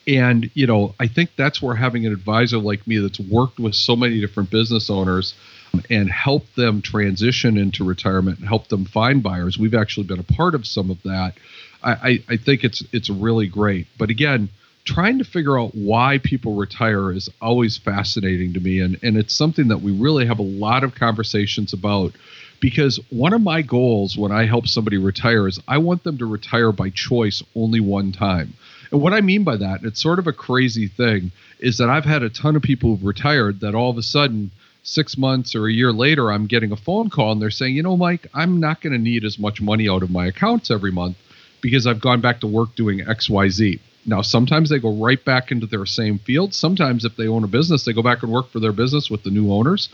and 0.06 0.50
you 0.54 0.66
know 0.66 0.94
i 0.98 1.06
think 1.06 1.30
that's 1.36 1.60
where 1.60 1.74
having 1.74 2.06
an 2.06 2.12
advisor 2.12 2.58
like 2.58 2.86
me 2.86 2.98
that's 2.98 3.20
worked 3.20 3.58
with 3.58 3.74
so 3.74 3.94
many 3.94 4.20
different 4.20 4.50
business 4.50 4.88
owners 4.90 5.34
um, 5.74 5.82
and 5.90 6.10
helped 6.10 6.56
them 6.56 6.82
transition 6.82 7.56
into 7.56 7.84
retirement 7.84 8.38
and 8.38 8.48
help 8.48 8.68
them 8.68 8.84
find 8.84 9.22
buyers 9.22 9.58
we've 9.58 9.74
actually 9.74 10.06
been 10.06 10.18
a 10.18 10.34
part 10.34 10.54
of 10.54 10.66
some 10.66 10.90
of 10.90 11.02
that. 11.02 11.34
I, 11.82 11.92
I, 11.92 12.18
I 12.30 12.36
think 12.36 12.64
it's 12.64 12.82
it's 12.92 13.10
really 13.10 13.46
great. 13.46 13.86
But 13.98 14.10
again 14.10 14.50
trying 14.84 15.18
to 15.18 15.24
figure 15.24 15.58
out 15.58 15.74
why 15.74 16.18
people 16.18 16.54
retire 16.54 17.12
is 17.12 17.28
always 17.40 17.76
fascinating 17.76 18.54
to 18.54 18.60
me. 18.60 18.80
And, 18.80 18.98
and 19.02 19.18
it's 19.18 19.34
something 19.34 19.68
that 19.68 19.82
we 19.82 19.92
really 19.92 20.26
have 20.26 20.38
a 20.38 20.42
lot 20.42 20.84
of 20.84 20.94
conversations 20.94 21.74
about 21.74 22.12
because 22.60 22.98
one 23.10 23.32
of 23.32 23.40
my 23.40 23.62
goals 23.62 24.16
when 24.16 24.30
i 24.32 24.44
help 24.44 24.66
somebody 24.66 24.98
retire 24.98 25.48
is 25.48 25.58
i 25.66 25.78
want 25.78 26.04
them 26.04 26.18
to 26.18 26.26
retire 26.26 26.72
by 26.72 26.90
choice 26.90 27.42
only 27.54 27.80
one 27.80 28.12
time 28.12 28.52
and 28.90 29.00
what 29.00 29.12
I 29.12 29.20
mean 29.20 29.44
by 29.44 29.56
that, 29.56 29.84
it's 29.84 30.02
sort 30.02 30.18
of 30.18 30.26
a 30.26 30.32
crazy 30.32 30.88
thing, 30.88 31.30
is 31.58 31.78
that 31.78 31.88
I've 31.88 32.04
had 32.04 32.22
a 32.22 32.30
ton 32.30 32.56
of 32.56 32.62
people 32.62 32.90
who've 32.90 33.04
retired 33.04 33.60
that 33.60 33.74
all 33.74 33.90
of 33.90 33.98
a 33.98 34.02
sudden, 34.02 34.50
six 34.82 35.16
months 35.16 35.54
or 35.54 35.66
a 35.66 35.72
year 35.72 35.92
later, 35.92 36.32
I'm 36.32 36.46
getting 36.46 36.72
a 36.72 36.76
phone 36.76 37.10
call 37.10 37.32
and 37.32 37.40
they're 37.40 37.50
saying, 37.50 37.76
you 37.76 37.82
know, 37.82 37.96
Mike, 37.96 38.26
I'm 38.34 38.60
not 38.60 38.80
going 38.80 38.92
to 38.92 38.98
need 38.98 39.24
as 39.24 39.38
much 39.38 39.60
money 39.60 39.88
out 39.88 40.02
of 40.02 40.10
my 40.10 40.26
accounts 40.26 40.70
every 40.70 40.90
month 40.90 41.16
because 41.60 41.86
I've 41.86 42.00
gone 42.00 42.20
back 42.20 42.40
to 42.40 42.46
work 42.46 42.74
doing 42.74 43.00
XYZ. 43.00 43.78
Now, 44.06 44.22
sometimes 44.22 44.70
they 44.70 44.78
go 44.78 44.94
right 44.94 45.22
back 45.22 45.52
into 45.52 45.66
their 45.66 45.84
same 45.84 46.18
field. 46.18 46.54
Sometimes, 46.54 47.04
if 47.04 47.16
they 47.16 47.28
own 47.28 47.44
a 47.44 47.48
business, 47.48 47.84
they 47.84 47.92
go 47.92 48.02
back 48.02 48.22
and 48.22 48.32
work 48.32 48.48
for 48.48 48.58
their 48.58 48.72
business 48.72 49.10
with 49.10 49.22
the 49.22 49.30
new 49.30 49.52
owners. 49.52 49.90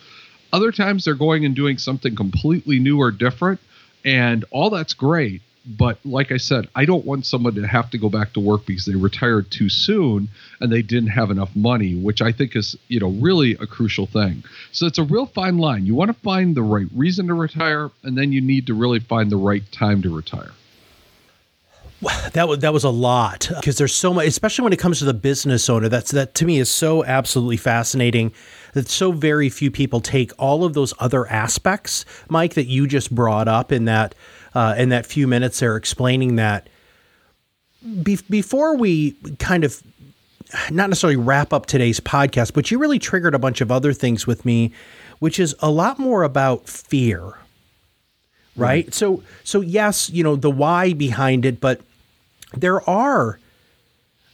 Other 0.52 0.70
times, 0.70 1.04
they're 1.04 1.14
going 1.14 1.44
and 1.44 1.56
doing 1.56 1.76
something 1.76 2.14
completely 2.14 2.78
new 2.78 3.00
or 3.00 3.10
different. 3.10 3.58
And 4.04 4.44
all 4.52 4.70
that's 4.70 4.94
great 4.94 5.42
but 5.66 5.98
like 6.04 6.30
I 6.30 6.36
said, 6.36 6.68
I 6.74 6.84
don't 6.84 7.04
want 7.04 7.26
someone 7.26 7.54
to 7.56 7.66
have 7.66 7.90
to 7.90 7.98
go 7.98 8.08
back 8.08 8.32
to 8.34 8.40
work 8.40 8.66
because 8.66 8.84
they 8.84 8.94
retired 8.94 9.50
too 9.50 9.68
soon 9.68 10.28
and 10.60 10.72
they 10.72 10.82
didn't 10.82 11.10
have 11.10 11.30
enough 11.30 11.54
money, 11.56 11.94
which 11.96 12.22
I 12.22 12.32
think 12.32 12.54
is, 12.54 12.76
you 12.88 13.00
know, 13.00 13.10
really 13.10 13.52
a 13.52 13.66
crucial 13.66 14.06
thing. 14.06 14.44
So 14.72 14.86
it's 14.86 14.98
a 14.98 15.04
real 15.04 15.26
fine 15.26 15.58
line. 15.58 15.84
You 15.84 15.94
want 15.94 16.10
to 16.10 16.20
find 16.20 16.54
the 16.54 16.62
right 16.62 16.86
reason 16.94 17.26
to 17.26 17.34
retire, 17.34 17.90
and 18.04 18.16
then 18.16 18.32
you 18.32 18.40
need 18.40 18.66
to 18.68 18.74
really 18.74 19.00
find 19.00 19.30
the 19.30 19.36
right 19.36 19.62
time 19.72 20.02
to 20.02 20.14
retire. 20.14 20.52
That 22.32 22.48
was 22.48 22.58
that 22.58 22.72
was 22.72 22.84
a 22.84 22.90
lot 22.90 23.48
because 23.48 23.78
there's 23.78 23.94
so 23.94 24.12
much, 24.12 24.26
especially 24.26 24.64
when 24.64 24.72
it 24.72 24.78
comes 24.78 24.98
to 24.98 25.06
the 25.06 25.14
business 25.14 25.70
owner. 25.70 25.88
That's 25.88 26.10
that 26.10 26.34
to 26.34 26.44
me 26.44 26.58
is 26.58 26.68
so 26.68 27.04
absolutely 27.04 27.56
fascinating. 27.56 28.32
That 28.74 28.88
so 28.88 29.10
very 29.12 29.48
few 29.48 29.70
people 29.70 30.00
take 30.00 30.32
all 30.38 30.62
of 30.64 30.74
those 30.74 30.92
other 30.98 31.26
aspects, 31.28 32.04
Mike, 32.28 32.52
that 32.54 32.66
you 32.66 32.86
just 32.86 33.14
brought 33.14 33.48
up 33.48 33.72
in 33.72 33.86
that 33.86 34.14
uh, 34.56 34.74
in 34.78 34.88
that 34.88 35.04
few 35.04 35.26
minutes 35.26 35.60
there 35.60 35.76
explaining 35.76 36.36
that. 36.36 36.68
Be- 38.02 38.18
before 38.30 38.74
we 38.74 39.12
kind 39.38 39.64
of 39.64 39.82
not 40.70 40.88
necessarily 40.88 41.16
wrap 41.16 41.52
up 41.52 41.66
today's 41.66 42.00
podcast, 42.00 42.54
but 42.54 42.70
you 42.70 42.78
really 42.78 42.98
triggered 42.98 43.34
a 43.34 43.38
bunch 43.38 43.60
of 43.60 43.70
other 43.70 43.92
things 43.92 44.26
with 44.26 44.46
me, 44.46 44.72
which 45.18 45.38
is 45.38 45.54
a 45.60 45.70
lot 45.70 45.98
more 45.98 46.22
about 46.22 46.68
fear. 46.68 47.20
Right? 47.22 47.36
right? 48.56 48.94
So 48.94 49.22
so 49.44 49.60
yes, 49.60 50.08
you 50.08 50.24
know, 50.24 50.36
the 50.36 50.50
why 50.50 50.94
behind 50.94 51.44
it, 51.44 51.60
but 51.60 51.82
there 52.54 52.80
are 52.88 53.38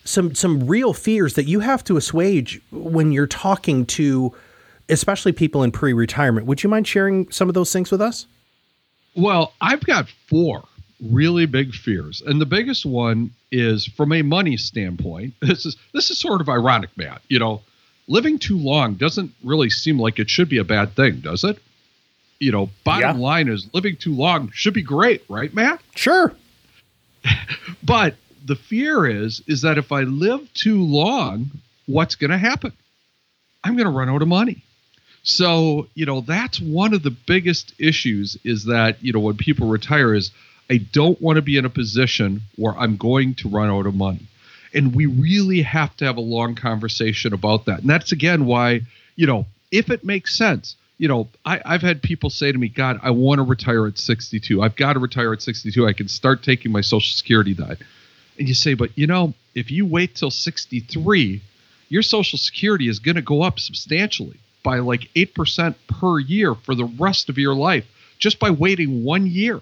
some 0.04 0.36
some 0.36 0.68
real 0.68 0.92
fears 0.92 1.34
that 1.34 1.46
you 1.46 1.58
have 1.60 1.82
to 1.84 1.96
assuage 1.96 2.60
when 2.70 3.10
you're 3.10 3.26
talking 3.26 3.86
to 3.86 4.32
especially 4.88 5.32
people 5.32 5.64
in 5.64 5.72
pre-retirement. 5.72 6.46
Would 6.46 6.62
you 6.62 6.70
mind 6.70 6.86
sharing 6.86 7.28
some 7.32 7.48
of 7.48 7.54
those 7.54 7.72
things 7.72 7.90
with 7.90 8.00
us? 8.00 8.28
Well, 9.14 9.52
I've 9.60 9.84
got 9.84 10.08
four 10.28 10.64
really 11.10 11.46
big 11.46 11.74
fears, 11.74 12.22
and 12.24 12.40
the 12.40 12.46
biggest 12.46 12.86
one 12.86 13.30
is 13.50 13.86
from 13.86 14.12
a 14.12 14.22
money 14.22 14.56
standpoint. 14.56 15.34
This 15.40 15.66
is 15.66 15.76
this 15.92 16.10
is 16.10 16.18
sort 16.18 16.40
of 16.40 16.48
ironic, 16.48 16.90
Matt. 16.96 17.22
You 17.28 17.38
know, 17.38 17.62
living 18.08 18.38
too 18.38 18.56
long 18.58 18.94
doesn't 18.94 19.32
really 19.44 19.68
seem 19.70 19.98
like 19.98 20.18
it 20.18 20.30
should 20.30 20.48
be 20.48 20.58
a 20.58 20.64
bad 20.64 20.94
thing, 20.96 21.20
does 21.20 21.44
it? 21.44 21.58
You 22.40 22.52
know, 22.52 22.70
bottom 22.84 23.16
Yeah. 23.18 23.22
line 23.22 23.48
is 23.48 23.68
living 23.72 23.96
too 23.96 24.14
long 24.14 24.50
should 24.54 24.74
be 24.74 24.82
great, 24.82 25.22
right, 25.28 25.52
Matt? 25.54 25.80
Sure. 25.94 26.32
But 27.84 28.16
the 28.44 28.56
fear 28.56 29.06
is 29.06 29.42
is 29.46 29.62
that 29.62 29.78
if 29.78 29.92
I 29.92 30.02
live 30.02 30.52
too 30.54 30.82
long, 30.82 31.50
what's 31.86 32.14
going 32.14 32.30
to 32.30 32.38
happen? 32.38 32.72
I'm 33.64 33.74
going 33.76 33.86
to 33.86 33.92
run 33.92 34.08
out 34.08 34.22
of 34.22 34.28
money. 34.28 34.62
So, 35.22 35.86
you 35.94 36.04
know, 36.04 36.20
that's 36.20 36.60
one 36.60 36.94
of 36.94 37.02
the 37.02 37.10
biggest 37.10 37.74
issues 37.78 38.36
is 38.44 38.64
that, 38.64 39.02
you 39.02 39.12
know, 39.12 39.20
when 39.20 39.36
people 39.36 39.68
retire 39.68 40.14
is 40.14 40.32
I 40.68 40.78
don't 40.78 41.20
want 41.20 41.36
to 41.36 41.42
be 41.42 41.56
in 41.56 41.64
a 41.64 41.70
position 41.70 42.42
where 42.56 42.76
I'm 42.76 42.96
going 42.96 43.34
to 43.36 43.48
run 43.48 43.68
out 43.68 43.86
of 43.86 43.94
money. 43.94 44.26
And 44.74 44.94
we 44.94 45.06
really 45.06 45.62
have 45.62 45.96
to 45.98 46.06
have 46.06 46.16
a 46.16 46.22
long 46.22 46.54
conversation 46.54 47.34
about 47.34 47.66
that. 47.66 47.80
And 47.80 47.90
that's 47.90 48.10
again 48.10 48.46
why, 48.46 48.80
you 49.14 49.26
know, 49.26 49.46
if 49.70 49.90
it 49.90 50.02
makes 50.02 50.36
sense, 50.36 50.76
you 50.98 51.08
know, 51.08 51.28
I, 51.44 51.60
I've 51.64 51.82
had 51.82 52.02
people 52.02 52.30
say 52.30 52.50
to 52.50 52.58
me, 52.58 52.68
God, 52.68 53.00
I 53.02 53.10
want 53.10 53.38
to 53.38 53.42
retire 53.42 53.86
at 53.86 53.98
62. 53.98 54.62
I've 54.62 54.76
got 54.76 54.94
to 54.94 54.98
retire 54.98 55.32
at 55.32 55.42
62. 55.42 55.86
I 55.86 55.92
can 55.92 56.08
start 56.08 56.42
taking 56.42 56.72
my 56.72 56.80
Social 56.80 57.14
Security 57.14 57.52
then. 57.52 57.76
And 58.38 58.48
you 58.48 58.54
say, 58.54 58.74
but 58.74 58.96
you 58.96 59.06
know, 59.06 59.34
if 59.54 59.70
you 59.70 59.84
wait 59.84 60.14
till 60.14 60.30
63, 60.30 61.42
your 61.88 62.02
Social 62.02 62.38
Security 62.38 62.88
is 62.88 62.98
going 62.98 63.16
to 63.16 63.22
go 63.22 63.42
up 63.42 63.60
substantially 63.60 64.38
by 64.62 64.78
like 64.78 65.10
8% 65.14 65.74
per 65.86 66.18
year 66.18 66.54
for 66.54 66.74
the 66.74 66.84
rest 66.84 67.28
of 67.28 67.38
your 67.38 67.54
life 67.54 67.86
just 68.18 68.38
by 68.38 68.50
waiting 68.50 69.04
one 69.04 69.26
year. 69.26 69.60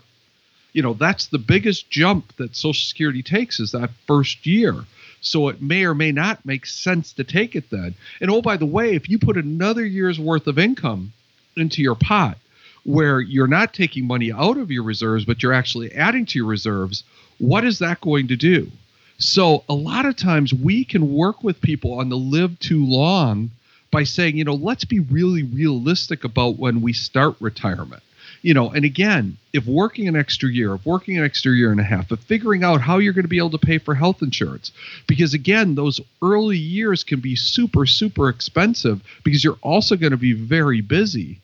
You 0.73 0.83
know, 0.83 0.95
that's 0.95 1.27
the 1.27 1.39
biggest 1.39 1.91
jump 1.91 2.37
that 2.37 2.55
Social 2.55 2.85
Security 2.87 3.23
takes 3.23 3.59
is 3.59 3.73
that 3.73 3.91
first 4.07 4.47
year. 4.47 4.85
So 5.21 5.49
it 5.49 5.61
may 5.61 5.85
or 5.85 5.95
may 5.95 6.13
not 6.13 6.47
make 6.47 6.65
sense 6.67 7.13
to 7.15 7.25
take 7.25 7.57
it 7.57 7.71
then. 7.71 7.95
And 8.21 8.31
oh, 8.31 8.41
by 8.41 8.57
the 8.57 8.67
way, 8.67 8.95
if 8.95 9.09
you 9.09 9.19
put 9.19 9.37
another 9.37 9.85
year's 9.85 10.21
worth 10.21 10.47
of 10.47 10.59
income 10.59 11.13
into 11.57 11.83
your 11.83 11.95
pot 11.95 12.39
where 12.85 13.21
you're 13.21 13.47
not 13.47 13.75
taking 13.75 14.07
money 14.07 14.33
out 14.33 14.57
of 14.57 14.71
your 14.71 14.83
reserves, 14.83 15.25
but 15.25 15.43
you're 15.43 15.53
actually 15.53 15.93
adding 15.93 16.25
to 16.27 16.39
your 16.39 16.49
reserves, 16.49 17.05
what 17.39 17.65
is 17.65 17.79
that 17.81 18.01
going 18.01 18.29
to 18.29 18.37
do? 18.37 18.71
So 19.19 19.65
a 19.69 19.75
lot 19.75 20.07
of 20.07 20.17
times 20.17 20.55
we 20.55 20.85
can 20.85 21.13
work 21.13 21.45
with 21.45 21.61
people 21.61 21.95
on 21.95 22.09
the 22.09 22.17
live 22.17 22.59
too 22.59 22.85
long 22.87 23.51
by 23.91 24.05
saying, 24.05 24.37
you 24.37 24.45
know, 24.45 24.55
let's 24.55 24.85
be 24.85 25.01
really 25.01 25.43
realistic 25.43 26.25
about 26.25 26.59
when 26.59 26.81
we 26.81 26.93
start 26.93 27.35
retirement. 27.41 28.03
You 28.43 28.55
know, 28.55 28.71
and 28.71 28.87
again, 28.87 29.37
if 29.53 29.67
working 29.67 30.09
an 30.09 30.17
extra 30.17 30.51
year, 30.51 30.75
if 30.75 30.87
working 30.87 31.19
an 31.19 31.25
extra 31.25 31.53
year 31.53 31.73
and 31.73 31.81
a 31.81 31.85
half, 31.85 32.11
if 32.11 32.21
figuring 32.21 32.65
out 32.65 32.81
how 32.81 32.97
you're 32.97 33.13
going 33.13 33.25
to 33.25 33.29
be 33.29 33.37
able 33.37 33.51
to 33.51 33.59
pay 33.59 33.77
for 33.77 33.95
health 33.95 34.23
insurance, 34.23 34.73
because 35.07 35.35
again, 35.35 35.75
those 35.75 36.01
early 36.23 36.57
years 36.57 37.05
can 37.05 37.21
be 37.21 37.37
super, 37.37 37.85
super 37.85 38.31
expensive 38.31 39.03
because 39.25 39.45
you're 39.45 39.59
also 39.61 39.95
going 39.95 40.13
to 40.13 40.17
be 40.17 40.33
very 40.33 40.81
busy. 40.81 41.39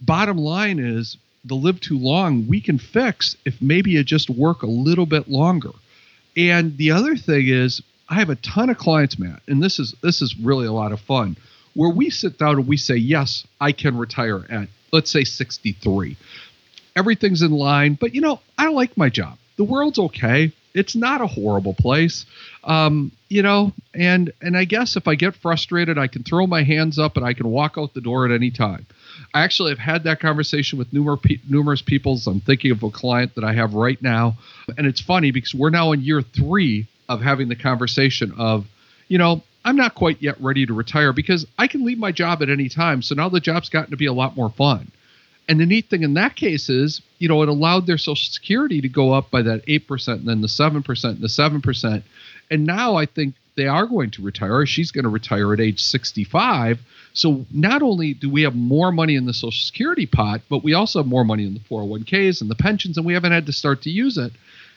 Bottom 0.00 0.38
line 0.38 0.78
is 0.78 1.16
the 1.44 1.56
live 1.56 1.80
too 1.80 1.98
long 1.98 2.46
we 2.46 2.60
can 2.60 2.78
fix 2.78 3.36
if 3.44 3.60
maybe 3.60 3.92
you 3.92 4.04
just 4.04 4.30
work 4.30 4.62
a 4.62 4.66
little 4.66 5.06
bit 5.06 5.28
longer. 5.28 5.72
And 6.36 6.76
the 6.76 6.92
other 6.92 7.16
thing 7.16 7.48
is, 7.48 7.82
I 8.08 8.14
have 8.14 8.30
a 8.30 8.36
ton 8.36 8.70
of 8.70 8.78
clients, 8.78 9.18
Matt, 9.18 9.42
and 9.48 9.62
this 9.62 9.78
is 9.78 9.94
this 10.02 10.22
is 10.22 10.38
really 10.38 10.66
a 10.66 10.72
lot 10.72 10.92
of 10.92 11.00
fun, 11.00 11.36
where 11.78 11.90
we 11.90 12.10
sit 12.10 12.36
down 12.38 12.56
and 12.56 12.66
we 12.66 12.76
say, 12.76 12.96
yes, 12.96 13.46
I 13.60 13.70
can 13.70 13.96
retire 13.96 14.44
at 14.50 14.68
let's 14.90 15.12
say 15.12 15.22
63. 15.22 16.16
Everything's 16.96 17.40
in 17.40 17.52
line, 17.52 17.96
but 18.00 18.16
you 18.16 18.20
know, 18.20 18.40
I 18.58 18.70
like 18.70 18.96
my 18.96 19.08
job. 19.08 19.38
The 19.58 19.62
world's 19.62 20.00
okay. 20.00 20.50
It's 20.74 20.96
not 20.96 21.20
a 21.20 21.28
horrible 21.28 21.74
place, 21.74 22.26
um, 22.64 23.12
you 23.28 23.42
know. 23.42 23.72
And 23.94 24.32
and 24.42 24.56
I 24.56 24.64
guess 24.64 24.96
if 24.96 25.06
I 25.06 25.14
get 25.14 25.36
frustrated, 25.36 25.98
I 25.98 26.08
can 26.08 26.24
throw 26.24 26.48
my 26.48 26.64
hands 26.64 26.98
up 26.98 27.16
and 27.16 27.24
I 27.24 27.32
can 27.32 27.46
walk 27.46 27.74
out 27.78 27.94
the 27.94 28.00
door 28.00 28.24
at 28.24 28.32
any 28.32 28.50
time. 28.50 28.84
I 29.32 29.44
actually 29.44 29.70
have 29.70 29.78
had 29.78 30.02
that 30.02 30.18
conversation 30.18 30.80
with 30.80 30.92
numerous 30.92 31.20
numerous 31.48 31.80
people. 31.80 32.18
I'm 32.26 32.40
thinking 32.40 32.72
of 32.72 32.82
a 32.82 32.90
client 32.90 33.36
that 33.36 33.44
I 33.44 33.52
have 33.52 33.74
right 33.74 34.02
now, 34.02 34.36
and 34.76 34.84
it's 34.84 35.00
funny 35.00 35.30
because 35.30 35.54
we're 35.54 35.70
now 35.70 35.92
in 35.92 36.00
year 36.00 36.22
three 36.22 36.88
of 37.08 37.20
having 37.20 37.48
the 37.48 37.56
conversation 37.56 38.34
of, 38.36 38.66
you 39.06 39.18
know, 39.18 39.42
I'm 39.68 39.76
not 39.76 39.94
quite 39.94 40.22
yet 40.22 40.40
ready 40.40 40.64
to 40.64 40.72
retire 40.72 41.12
because 41.12 41.46
I 41.58 41.66
can 41.66 41.84
leave 41.84 41.98
my 41.98 42.10
job 42.10 42.42
at 42.42 42.48
any 42.48 42.70
time. 42.70 43.02
So 43.02 43.14
now 43.14 43.28
the 43.28 43.38
job's 43.38 43.68
gotten 43.68 43.90
to 43.90 43.98
be 43.98 44.06
a 44.06 44.14
lot 44.14 44.34
more 44.34 44.48
fun. 44.48 44.90
And 45.46 45.60
the 45.60 45.66
neat 45.66 45.90
thing 45.90 46.02
in 46.02 46.14
that 46.14 46.36
case 46.36 46.70
is, 46.70 47.02
you 47.18 47.28
know, 47.28 47.42
it 47.42 47.50
allowed 47.50 47.86
their 47.86 47.98
Social 47.98 48.32
Security 48.32 48.80
to 48.80 48.88
go 48.88 49.12
up 49.12 49.30
by 49.30 49.42
that 49.42 49.66
8% 49.66 50.08
and 50.08 50.26
then 50.26 50.40
the 50.40 50.48
7% 50.48 51.04
and 51.04 51.20
the 51.20 51.26
7%. 51.26 52.02
And 52.50 52.64
now 52.64 52.96
I 52.96 53.04
think 53.04 53.34
they 53.56 53.66
are 53.66 53.84
going 53.84 54.10
to 54.12 54.22
retire. 54.22 54.64
She's 54.64 54.90
going 54.90 55.04
to 55.04 55.10
retire 55.10 55.52
at 55.52 55.60
age 55.60 55.84
65. 55.84 56.80
So 57.12 57.44
not 57.52 57.82
only 57.82 58.14
do 58.14 58.30
we 58.30 58.42
have 58.44 58.54
more 58.54 58.90
money 58.90 59.16
in 59.16 59.26
the 59.26 59.34
Social 59.34 59.50
Security 59.50 60.06
pot, 60.06 60.40
but 60.48 60.64
we 60.64 60.72
also 60.72 61.00
have 61.00 61.06
more 61.06 61.24
money 61.24 61.44
in 61.44 61.52
the 61.52 61.60
401ks 61.60 62.40
and 62.40 62.50
the 62.50 62.54
pensions, 62.54 62.96
and 62.96 63.04
we 63.04 63.12
haven't 63.12 63.32
had 63.32 63.44
to 63.44 63.52
start 63.52 63.82
to 63.82 63.90
use 63.90 64.16
it. 64.16 64.32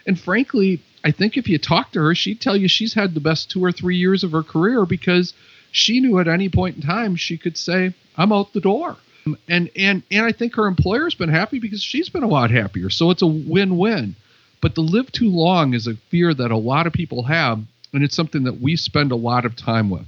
And 0.05 0.19
frankly, 0.19 0.81
I 1.03 1.11
think 1.11 1.37
if 1.37 1.47
you 1.47 1.57
talk 1.57 1.91
to 1.91 2.01
her, 2.01 2.15
she'd 2.15 2.41
tell 2.41 2.55
you 2.55 2.67
she's 2.67 2.93
had 2.93 3.13
the 3.13 3.19
best 3.19 3.49
two 3.49 3.63
or 3.63 3.71
three 3.71 3.97
years 3.97 4.23
of 4.23 4.31
her 4.31 4.43
career 4.43 4.85
because 4.85 5.33
she 5.71 5.99
knew 5.99 6.19
at 6.19 6.27
any 6.27 6.49
point 6.49 6.75
in 6.75 6.81
time 6.81 7.15
she 7.15 7.37
could 7.37 7.57
say, 7.57 7.93
I'm 8.15 8.31
out 8.31 8.53
the 8.53 8.61
door. 8.61 8.97
And 9.47 9.69
and 9.75 10.03
and 10.11 10.25
I 10.25 10.31
think 10.31 10.55
her 10.55 10.65
employer's 10.65 11.15
been 11.15 11.29
happy 11.29 11.59
because 11.59 11.81
she's 11.83 12.09
been 12.09 12.23
a 12.23 12.27
lot 12.27 12.49
happier. 12.49 12.89
So 12.89 13.11
it's 13.11 13.21
a 13.21 13.27
win-win. 13.27 14.15
But 14.61 14.75
to 14.75 14.81
live 14.81 15.11
too 15.11 15.29
long 15.29 15.73
is 15.73 15.87
a 15.87 15.95
fear 16.09 16.33
that 16.33 16.51
a 16.51 16.57
lot 16.57 16.87
of 16.87 16.93
people 16.93 17.23
have, 17.23 17.59
and 17.93 18.03
it's 18.03 18.15
something 18.15 18.43
that 18.43 18.61
we 18.61 18.75
spend 18.75 19.11
a 19.11 19.15
lot 19.15 19.45
of 19.45 19.55
time 19.55 19.89
with. 19.89 20.05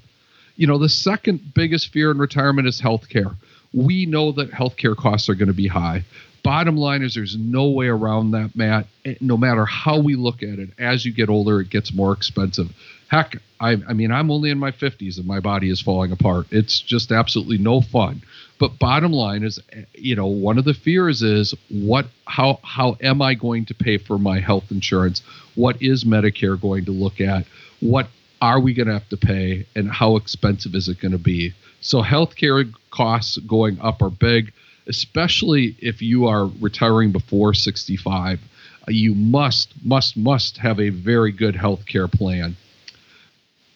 You 0.55 0.67
know, 0.67 0.77
the 0.77 0.89
second 0.89 1.53
biggest 1.53 1.91
fear 1.91 2.11
in 2.11 2.19
retirement 2.19 2.67
is 2.67 2.81
healthcare. 2.81 3.35
We 3.73 4.05
know 4.05 4.31
that 4.33 4.51
healthcare 4.51 4.95
costs 4.95 5.29
are 5.29 5.35
going 5.35 5.47
to 5.47 5.53
be 5.53 5.67
high. 5.67 6.05
Bottom 6.43 6.75
line 6.75 7.01
is 7.03 7.13
there's 7.13 7.37
no 7.37 7.69
way 7.69 7.87
around 7.87 8.31
that, 8.31 8.55
Matt. 8.55 8.87
No 9.21 9.37
matter 9.37 9.65
how 9.65 9.99
we 9.99 10.15
look 10.15 10.43
at 10.43 10.59
it, 10.59 10.69
as 10.77 11.05
you 11.05 11.13
get 11.13 11.29
older, 11.29 11.61
it 11.61 11.69
gets 11.69 11.93
more 11.93 12.11
expensive. 12.11 12.67
Heck, 13.07 13.37
I, 13.59 13.77
I 13.87 13.93
mean, 13.93 14.11
I'm 14.11 14.29
only 14.29 14.49
in 14.49 14.57
my 14.57 14.71
50s 14.71 15.17
and 15.17 15.25
my 15.25 15.39
body 15.39 15.69
is 15.69 15.79
falling 15.79 16.11
apart. 16.11 16.47
It's 16.51 16.81
just 16.81 17.11
absolutely 17.11 17.59
no 17.59 17.79
fun. 17.79 18.23
But 18.59 18.77
bottom 18.77 19.13
line 19.13 19.43
is, 19.43 19.59
you 19.93 20.15
know, 20.15 20.27
one 20.27 20.57
of 20.57 20.65
the 20.65 20.73
fears 20.73 21.21
is 21.21 21.53
what, 21.69 22.07
how, 22.25 22.59
how 22.63 22.97
am 23.01 23.21
I 23.21 23.35
going 23.35 23.65
to 23.65 23.73
pay 23.73 23.97
for 23.97 24.17
my 24.17 24.39
health 24.39 24.65
insurance? 24.69 25.21
What 25.55 25.81
is 25.81 26.03
Medicare 26.03 26.59
going 26.59 26.85
to 26.85 26.91
look 26.91 27.21
at? 27.21 27.45
What 27.79 28.07
are 28.41 28.59
we 28.59 28.73
going 28.73 28.87
to 28.87 28.93
have 28.93 29.07
to 29.07 29.15
pay, 29.15 29.65
and 29.73 29.89
how 29.89 30.17
expensive 30.17 30.75
is 30.75 30.89
it 30.89 30.99
going 30.99 31.13
to 31.13 31.17
be? 31.17 31.53
So 31.79 32.01
healthcare 32.01 32.69
costs 32.91 33.37
going 33.37 33.79
up 33.79 34.01
are 34.01 34.09
big 34.09 34.51
especially 34.87 35.75
if 35.79 36.01
you 36.01 36.27
are 36.27 36.49
retiring 36.59 37.11
before 37.11 37.53
65 37.53 38.39
uh, 38.87 38.91
you 38.91 39.15
must 39.15 39.73
must 39.83 40.17
must 40.17 40.57
have 40.57 40.79
a 40.79 40.89
very 40.89 41.31
good 41.31 41.55
health 41.55 41.85
care 41.85 42.07
plan. 42.07 42.55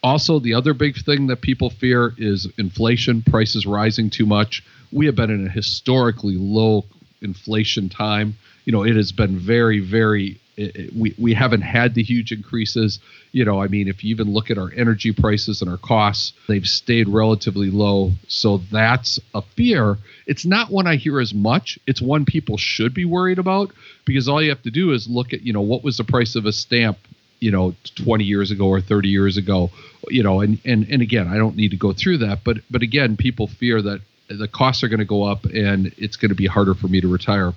Also 0.03 0.39
the 0.39 0.53
other 0.53 0.73
big 0.73 0.97
thing 0.97 1.27
that 1.27 1.41
people 1.41 1.69
fear 1.69 2.13
is 2.17 2.47
inflation 2.57 3.21
prices 3.21 3.65
rising 3.65 4.09
too 4.09 4.25
much. 4.25 4.63
We 4.91 5.05
have 5.05 5.15
been 5.15 5.31
in 5.31 5.47
a 5.47 5.49
historically 5.49 6.35
low 6.35 6.85
inflation 7.21 7.89
time. 7.89 8.35
You 8.65 8.73
know 8.73 8.83
it 8.83 8.95
has 8.95 9.11
been 9.11 9.37
very 9.37 9.79
very 9.79 10.39
it, 10.57 10.93
we, 10.95 11.15
we 11.17 11.33
haven't 11.33 11.61
had 11.61 11.93
the 11.93 12.03
huge 12.03 12.31
increases. 12.31 12.99
You 13.31 13.45
know, 13.45 13.61
I 13.61 13.67
mean, 13.67 13.87
if 13.87 14.03
you 14.03 14.09
even 14.09 14.33
look 14.33 14.49
at 14.49 14.57
our 14.57 14.71
energy 14.75 15.11
prices 15.11 15.61
and 15.61 15.69
our 15.69 15.77
costs, 15.77 16.33
they've 16.47 16.65
stayed 16.65 17.07
relatively 17.07 17.69
low. 17.69 18.11
So 18.27 18.57
that's 18.71 19.19
a 19.33 19.41
fear. 19.41 19.97
It's 20.25 20.45
not 20.45 20.71
one 20.71 20.87
I 20.87 20.95
hear 20.95 21.19
as 21.19 21.33
much. 21.33 21.77
It's 21.85 22.01
one 22.01 22.25
people 22.25 22.57
should 22.57 22.93
be 22.93 23.05
worried 23.05 23.39
about 23.39 23.71
because 24.05 24.27
all 24.27 24.41
you 24.41 24.49
have 24.49 24.63
to 24.63 24.71
do 24.71 24.91
is 24.91 25.07
look 25.07 25.31
at, 25.33 25.41
you 25.41 25.53
know, 25.53 25.61
what 25.61 25.83
was 25.83 25.97
the 25.97 26.03
price 26.03 26.35
of 26.35 26.45
a 26.45 26.51
stamp 26.51 26.97
you 27.39 27.51
know 27.51 27.75
20 27.97 28.23
years 28.23 28.49
ago 28.49 28.67
or 28.67 28.81
30 28.81 29.09
years 29.09 29.37
ago 29.37 29.69
you 30.07 30.23
know 30.23 30.41
and 30.41 30.59
and 30.65 30.87
and 30.89 31.03
again 31.03 31.27
i 31.27 31.37
don't 31.37 31.55
need 31.55 31.69
to 31.69 31.77
go 31.77 31.93
through 31.93 32.17
that 32.17 32.39
but 32.43 32.57
but 32.71 32.81
again 32.81 33.15
people 33.15 33.45
fear 33.45 33.79
that 33.79 34.01
the 34.27 34.47
costs 34.47 34.83
are 34.83 34.87
going 34.87 34.99
to 34.99 35.05
go 35.05 35.21
up 35.21 35.45
and 35.45 35.93
it's 35.99 36.17
going 36.17 36.29
to 36.29 36.35
be 36.35 36.47
harder 36.47 36.73
for 36.73 36.87
me 36.87 36.99
to 36.99 37.07
retire 37.07 37.53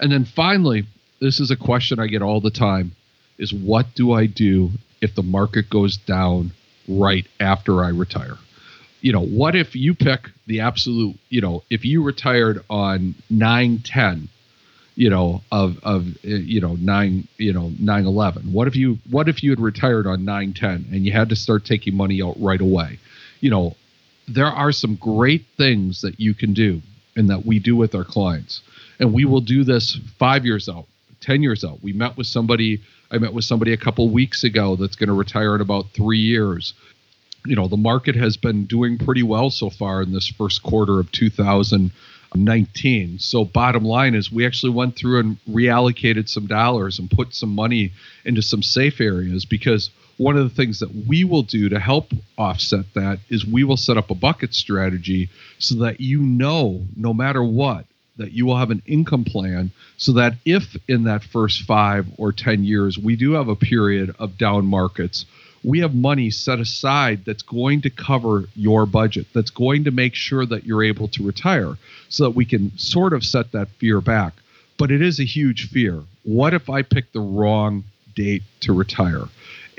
and 0.00 0.10
then 0.10 0.24
finally 0.24 0.86
this 1.20 1.40
is 1.40 1.50
a 1.50 1.56
question 1.56 1.98
I 1.98 2.06
get 2.06 2.22
all 2.22 2.40
the 2.40 2.50
time 2.50 2.92
is 3.38 3.52
what 3.52 3.86
do 3.94 4.12
I 4.12 4.26
do 4.26 4.70
if 5.00 5.14
the 5.14 5.22
market 5.22 5.70
goes 5.70 5.96
down 5.96 6.52
right 6.88 7.26
after 7.40 7.84
I 7.84 7.88
retire? 7.88 8.36
You 9.00 9.12
know, 9.12 9.24
what 9.24 9.54
if 9.54 9.76
you 9.76 9.94
pick 9.94 10.28
the 10.46 10.60
absolute, 10.60 11.16
you 11.28 11.40
know, 11.40 11.62
if 11.70 11.84
you 11.84 12.02
retired 12.02 12.64
on 12.68 13.14
910, 13.30 14.28
you 14.98 15.08
know, 15.08 15.42
of 15.52 15.78
of 15.84 16.08
eh, 16.24 16.42
you 16.42 16.60
know, 16.60 16.74
9, 16.74 17.28
you 17.36 17.52
know, 17.52 17.70
911. 17.78 18.52
What 18.52 18.66
if 18.66 18.74
you 18.74 18.98
what 19.08 19.28
if 19.28 19.44
you 19.44 19.50
had 19.50 19.60
retired 19.60 20.08
on 20.08 20.24
910 20.24 20.92
and 20.92 21.06
you 21.06 21.12
had 21.12 21.28
to 21.28 21.36
start 21.36 21.64
taking 21.64 21.94
money 21.96 22.20
out 22.20 22.34
right 22.40 22.60
away? 22.60 22.98
You 23.40 23.50
know, 23.50 23.76
there 24.26 24.46
are 24.46 24.72
some 24.72 24.96
great 24.96 25.46
things 25.56 26.00
that 26.00 26.18
you 26.18 26.34
can 26.34 26.52
do 26.52 26.82
and 27.14 27.30
that 27.30 27.46
we 27.46 27.60
do 27.60 27.76
with 27.76 27.94
our 27.94 28.02
clients. 28.04 28.60
And 28.98 29.14
we 29.14 29.24
will 29.24 29.40
do 29.40 29.62
this 29.62 29.96
5 30.18 30.44
years 30.44 30.68
out, 30.68 30.86
10 31.20 31.42
years 31.42 31.64
out. 31.64 31.82
We 31.82 31.92
met 31.92 32.16
with 32.16 32.26
somebody, 32.26 32.82
I 33.10 33.18
met 33.18 33.32
with 33.32 33.44
somebody 33.44 33.72
a 33.72 33.76
couple 33.76 34.08
weeks 34.08 34.44
ago 34.44 34.76
that's 34.76 34.96
going 34.96 35.08
to 35.08 35.14
retire 35.14 35.54
in 35.54 35.60
about 35.60 35.90
three 35.94 36.18
years. 36.18 36.74
You 37.46 37.56
know, 37.56 37.68
the 37.68 37.76
market 37.76 38.16
has 38.16 38.36
been 38.36 38.66
doing 38.66 38.98
pretty 38.98 39.22
well 39.22 39.50
so 39.50 39.70
far 39.70 40.02
in 40.02 40.12
this 40.12 40.28
first 40.28 40.62
quarter 40.62 41.00
of 41.00 41.10
2019. 41.12 43.18
So, 43.18 43.44
bottom 43.44 43.84
line 43.84 44.14
is, 44.14 44.30
we 44.30 44.44
actually 44.44 44.72
went 44.72 44.96
through 44.96 45.20
and 45.20 45.36
reallocated 45.48 46.28
some 46.28 46.46
dollars 46.46 46.98
and 46.98 47.10
put 47.10 47.34
some 47.34 47.54
money 47.54 47.92
into 48.24 48.42
some 48.42 48.62
safe 48.62 49.00
areas 49.00 49.44
because 49.44 49.90
one 50.18 50.36
of 50.36 50.48
the 50.48 50.54
things 50.54 50.80
that 50.80 51.06
we 51.06 51.24
will 51.24 51.44
do 51.44 51.68
to 51.68 51.78
help 51.78 52.12
offset 52.36 52.84
that 52.94 53.20
is 53.30 53.46
we 53.46 53.64
will 53.64 53.76
set 53.76 53.96
up 53.96 54.10
a 54.10 54.14
bucket 54.14 54.52
strategy 54.52 55.30
so 55.58 55.76
that 55.76 56.00
you 56.00 56.20
know, 56.20 56.84
no 56.96 57.14
matter 57.14 57.42
what, 57.42 57.86
that 58.18 58.32
you 58.32 58.44
will 58.44 58.56
have 58.56 58.70
an 58.70 58.82
income 58.86 59.24
plan 59.24 59.70
so 59.96 60.12
that 60.12 60.34
if 60.44 60.76
in 60.86 61.04
that 61.04 61.24
first 61.24 61.62
five 61.62 62.06
or 62.18 62.32
10 62.32 62.64
years 62.64 62.98
we 62.98 63.16
do 63.16 63.32
have 63.32 63.48
a 63.48 63.56
period 63.56 64.14
of 64.18 64.36
down 64.36 64.66
markets, 64.66 65.24
we 65.64 65.80
have 65.80 65.94
money 65.94 66.30
set 66.30 66.60
aside 66.60 67.24
that's 67.24 67.42
going 67.42 67.80
to 67.82 67.90
cover 67.90 68.44
your 68.54 68.86
budget, 68.86 69.26
that's 69.34 69.50
going 69.50 69.84
to 69.84 69.90
make 69.90 70.14
sure 70.14 70.46
that 70.46 70.64
you're 70.64 70.84
able 70.84 71.08
to 71.08 71.24
retire 71.24 71.76
so 72.08 72.24
that 72.24 72.30
we 72.30 72.44
can 72.44 72.76
sort 72.78 73.12
of 73.12 73.24
set 73.24 73.52
that 73.52 73.68
fear 73.78 74.00
back. 74.00 74.34
But 74.78 74.90
it 74.90 75.02
is 75.02 75.18
a 75.18 75.24
huge 75.24 75.68
fear. 75.68 76.02
What 76.22 76.54
if 76.54 76.70
I 76.70 76.82
pick 76.82 77.12
the 77.12 77.20
wrong 77.20 77.84
date 78.14 78.42
to 78.60 78.72
retire? 78.72 79.24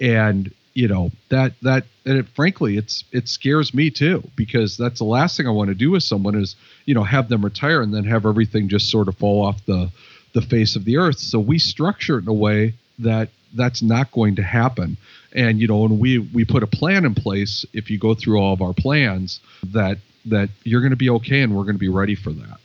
And 0.01 0.53
you 0.79 0.87
know 0.87 1.11
that 1.29 1.53
that 1.61 1.83
and 2.05 2.17
it, 2.17 2.27
frankly 2.35 2.77
it's 2.77 3.03
it 3.11 3.27
scares 3.27 3.73
me 3.73 3.89
too 3.89 4.23
because 4.35 4.77
that's 4.77 4.99
the 4.99 5.05
last 5.05 5.35
thing 5.35 5.47
I 5.47 5.51
want 5.51 5.69
to 5.69 5.75
do 5.75 5.91
with 5.91 6.03
someone 6.03 6.35
is 6.35 6.55
you 6.85 6.93
know 6.93 7.03
have 7.03 7.27
them 7.27 7.43
retire 7.43 7.81
and 7.81 7.93
then 7.93 8.05
have 8.05 8.25
everything 8.25 8.69
just 8.69 8.89
sort 8.89 9.07
of 9.07 9.17
fall 9.17 9.45
off 9.45 9.65
the 9.65 9.91
the 10.33 10.41
face 10.41 10.75
of 10.75 10.85
the 10.85 10.97
earth. 10.97 11.19
So 11.19 11.39
we 11.39 11.59
structure 11.59 12.17
it 12.17 12.23
in 12.23 12.27
a 12.27 12.33
way 12.33 12.73
that 12.99 13.29
that's 13.53 13.81
not 13.81 14.11
going 14.11 14.35
to 14.35 14.43
happen. 14.43 14.97
And 15.33 15.59
you 15.59 15.67
know, 15.67 15.79
when 15.79 15.99
we 15.99 16.19
we 16.19 16.45
put 16.45 16.63
a 16.63 16.67
plan 16.67 17.05
in 17.05 17.15
place, 17.15 17.65
if 17.73 17.89
you 17.89 17.99
go 17.99 18.13
through 18.15 18.39
all 18.39 18.53
of 18.53 18.61
our 18.61 18.73
plans, 18.73 19.39
that 19.71 19.97
that 20.25 20.49
you're 20.63 20.81
going 20.81 20.91
to 20.91 20.97
be 20.97 21.09
okay, 21.09 21.41
and 21.41 21.55
we're 21.55 21.63
going 21.63 21.75
to 21.75 21.79
be 21.79 21.89
ready 21.89 22.15
for 22.15 22.31
that. 22.31 22.59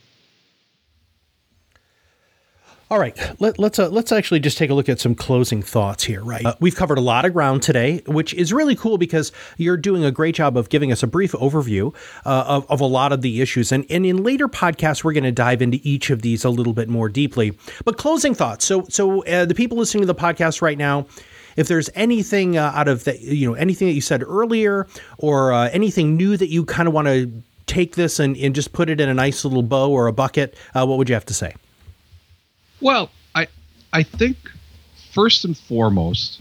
All 2.94 3.00
right, 3.00 3.18
Let, 3.40 3.58
let's 3.58 3.80
uh, 3.80 3.88
let's 3.88 4.12
actually 4.12 4.38
just 4.38 4.56
take 4.56 4.70
a 4.70 4.74
look 4.74 4.88
at 4.88 5.00
some 5.00 5.16
closing 5.16 5.62
thoughts 5.62 6.04
here. 6.04 6.22
Right, 6.22 6.46
uh, 6.46 6.54
we've 6.60 6.76
covered 6.76 6.96
a 6.96 7.00
lot 7.00 7.24
of 7.24 7.32
ground 7.32 7.64
today, 7.64 8.04
which 8.06 8.32
is 8.34 8.52
really 8.52 8.76
cool 8.76 8.98
because 8.98 9.32
you're 9.56 9.76
doing 9.76 10.04
a 10.04 10.12
great 10.12 10.36
job 10.36 10.56
of 10.56 10.68
giving 10.68 10.92
us 10.92 11.02
a 11.02 11.08
brief 11.08 11.32
overview 11.32 11.92
uh, 12.24 12.44
of, 12.46 12.70
of 12.70 12.80
a 12.80 12.86
lot 12.86 13.10
of 13.10 13.20
the 13.20 13.40
issues. 13.40 13.72
And, 13.72 13.84
and 13.90 14.06
in 14.06 14.22
later 14.22 14.46
podcasts, 14.46 15.02
we're 15.02 15.12
going 15.12 15.24
to 15.24 15.32
dive 15.32 15.60
into 15.60 15.80
each 15.82 16.10
of 16.10 16.22
these 16.22 16.44
a 16.44 16.50
little 16.50 16.72
bit 16.72 16.88
more 16.88 17.08
deeply. 17.08 17.58
But 17.84 17.98
closing 17.98 18.32
thoughts. 18.32 18.64
So 18.64 18.84
so 18.88 19.24
uh, 19.24 19.44
the 19.44 19.56
people 19.56 19.76
listening 19.76 20.02
to 20.02 20.06
the 20.06 20.14
podcast 20.14 20.62
right 20.62 20.78
now 20.78 21.06
if 21.56 21.66
there's 21.66 21.90
anything 21.96 22.56
uh, 22.56 22.70
out 22.76 22.86
of 22.86 23.02
the, 23.02 23.18
you 23.18 23.48
know, 23.48 23.54
anything 23.54 23.88
that 23.88 23.94
you 23.94 24.02
said 24.02 24.22
earlier 24.22 24.86
or 25.18 25.52
uh, 25.52 25.68
anything 25.70 26.16
new 26.16 26.36
that 26.36 26.48
you 26.48 26.64
kind 26.64 26.86
of 26.86 26.94
want 26.94 27.08
to 27.08 27.42
take 27.66 27.96
this 27.96 28.20
and, 28.20 28.36
and 28.36 28.54
just 28.54 28.72
put 28.72 28.88
it 28.88 29.00
in 29.00 29.08
a 29.08 29.14
nice 29.14 29.44
little 29.44 29.64
bow 29.64 29.90
or 29.90 30.06
a 30.06 30.12
bucket, 30.12 30.56
uh, 30.76 30.86
what 30.86 30.96
would 30.96 31.08
you 31.08 31.14
have 31.16 31.26
to 31.26 31.34
say? 31.34 31.54
Well, 32.80 33.10
I 33.34 33.48
I 33.92 34.02
think 34.02 34.36
first 35.12 35.44
and 35.44 35.56
foremost, 35.56 36.40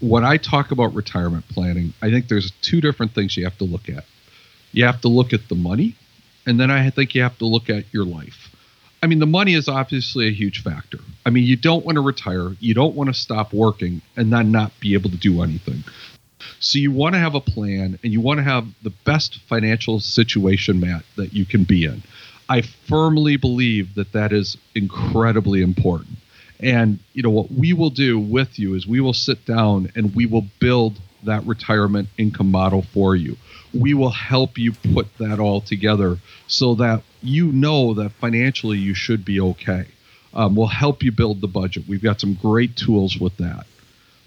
when 0.00 0.24
I 0.24 0.36
talk 0.36 0.70
about 0.70 0.94
retirement 0.94 1.48
planning, 1.48 1.92
I 2.02 2.10
think 2.10 2.28
there's 2.28 2.52
two 2.62 2.80
different 2.80 3.14
things 3.14 3.36
you 3.36 3.44
have 3.44 3.58
to 3.58 3.64
look 3.64 3.88
at. 3.88 4.04
You 4.72 4.84
have 4.84 5.00
to 5.02 5.08
look 5.08 5.32
at 5.32 5.48
the 5.48 5.54
money, 5.54 5.96
and 6.46 6.58
then 6.58 6.70
I 6.70 6.90
think 6.90 7.14
you 7.14 7.22
have 7.22 7.38
to 7.38 7.46
look 7.46 7.70
at 7.70 7.84
your 7.92 8.04
life. 8.04 8.50
I 9.02 9.06
mean, 9.06 9.18
the 9.18 9.26
money 9.26 9.52
is 9.52 9.68
obviously 9.68 10.28
a 10.28 10.32
huge 10.32 10.62
factor. 10.62 10.98
I 11.26 11.30
mean, 11.30 11.44
you 11.44 11.56
don't 11.56 11.84
want 11.84 11.96
to 11.96 12.00
retire, 12.00 12.56
you 12.58 12.72
don't 12.72 12.94
want 12.94 13.08
to 13.08 13.14
stop 13.14 13.52
working 13.52 14.00
and 14.16 14.32
then 14.32 14.50
not 14.50 14.72
be 14.80 14.94
able 14.94 15.10
to 15.10 15.16
do 15.16 15.42
anything. 15.42 15.84
So 16.58 16.78
you 16.78 16.90
want 16.90 17.14
to 17.14 17.18
have 17.18 17.34
a 17.34 17.40
plan 17.40 17.98
and 18.02 18.12
you 18.12 18.22
want 18.22 18.38
to 18.38 18.44
have 18.44 18.66
the 18.82 18.92
best 19.04 19.40
financial 19.40 20.00
situation, 20.00 20.80
Matt, 20.80 21.04
that 21.16 21.34
you 21.34 21.44
can 21.44 21.64
be 21.64 21.84
in. 21.84 22.02
I 22.48 22.62
firmly 22.62 23.36
believe 23.36 23.94
that 23.94 24.12
that 24.12 24.32
is 24.32 24.56
incredibly 24.74 25.62
important. 25.62 26.18
And 26.60 26.98
you 27.12 27.22
know 27.22 27.30
what 27.30 27.50
we 27.50 27.72
will 27.72 27.90
do 27.90 28.18
with 28.18 28.58
you 28.58 28.74
is 28.74 28.86
we 28.86 29.00
will 29.00 29.14
sit 29.14 29.44
down 29.44 29.90
and 29.94 30.14
we 30.14 30.26
will 30.26 30.46
build 30.60 31.00
that 31.24 31.44
retirement 31.46 32.08
income 32.18 32.50
model 32.50 32.82
for 32.82 33.16
you. 33.16 33.36
We 33.72 33.94
will 33.94 34.10
help 34.10 34.58
you 34.58 34.72
put 34.72 35.06
that 35.18 35.40
all 35.40 35.60
together 35.60 36.18
so 36.46 36.74
that 36.76 37.02
you 37.22 37.50
know 37.50 37.94
that 37.94 38.12
financially 38.12 38.78
you 38.78 38.94
should 38.94 39.24
be 39.24 39.40
okay. 39.40 39.86
Um, 40.32 40.54
we'll 40.54 40.66
help 40.66 41.02
you 41.02 41.12
build 41.12 41.40
the 41.40 41.48
budget. 41.48 41.84
We've 41.88 42.02
got 42.02 42.20
some 42.20 42.34
great 42.34 42.76
tools 42.76 43.18
with 43.18 43.36
that. 43.38 43.66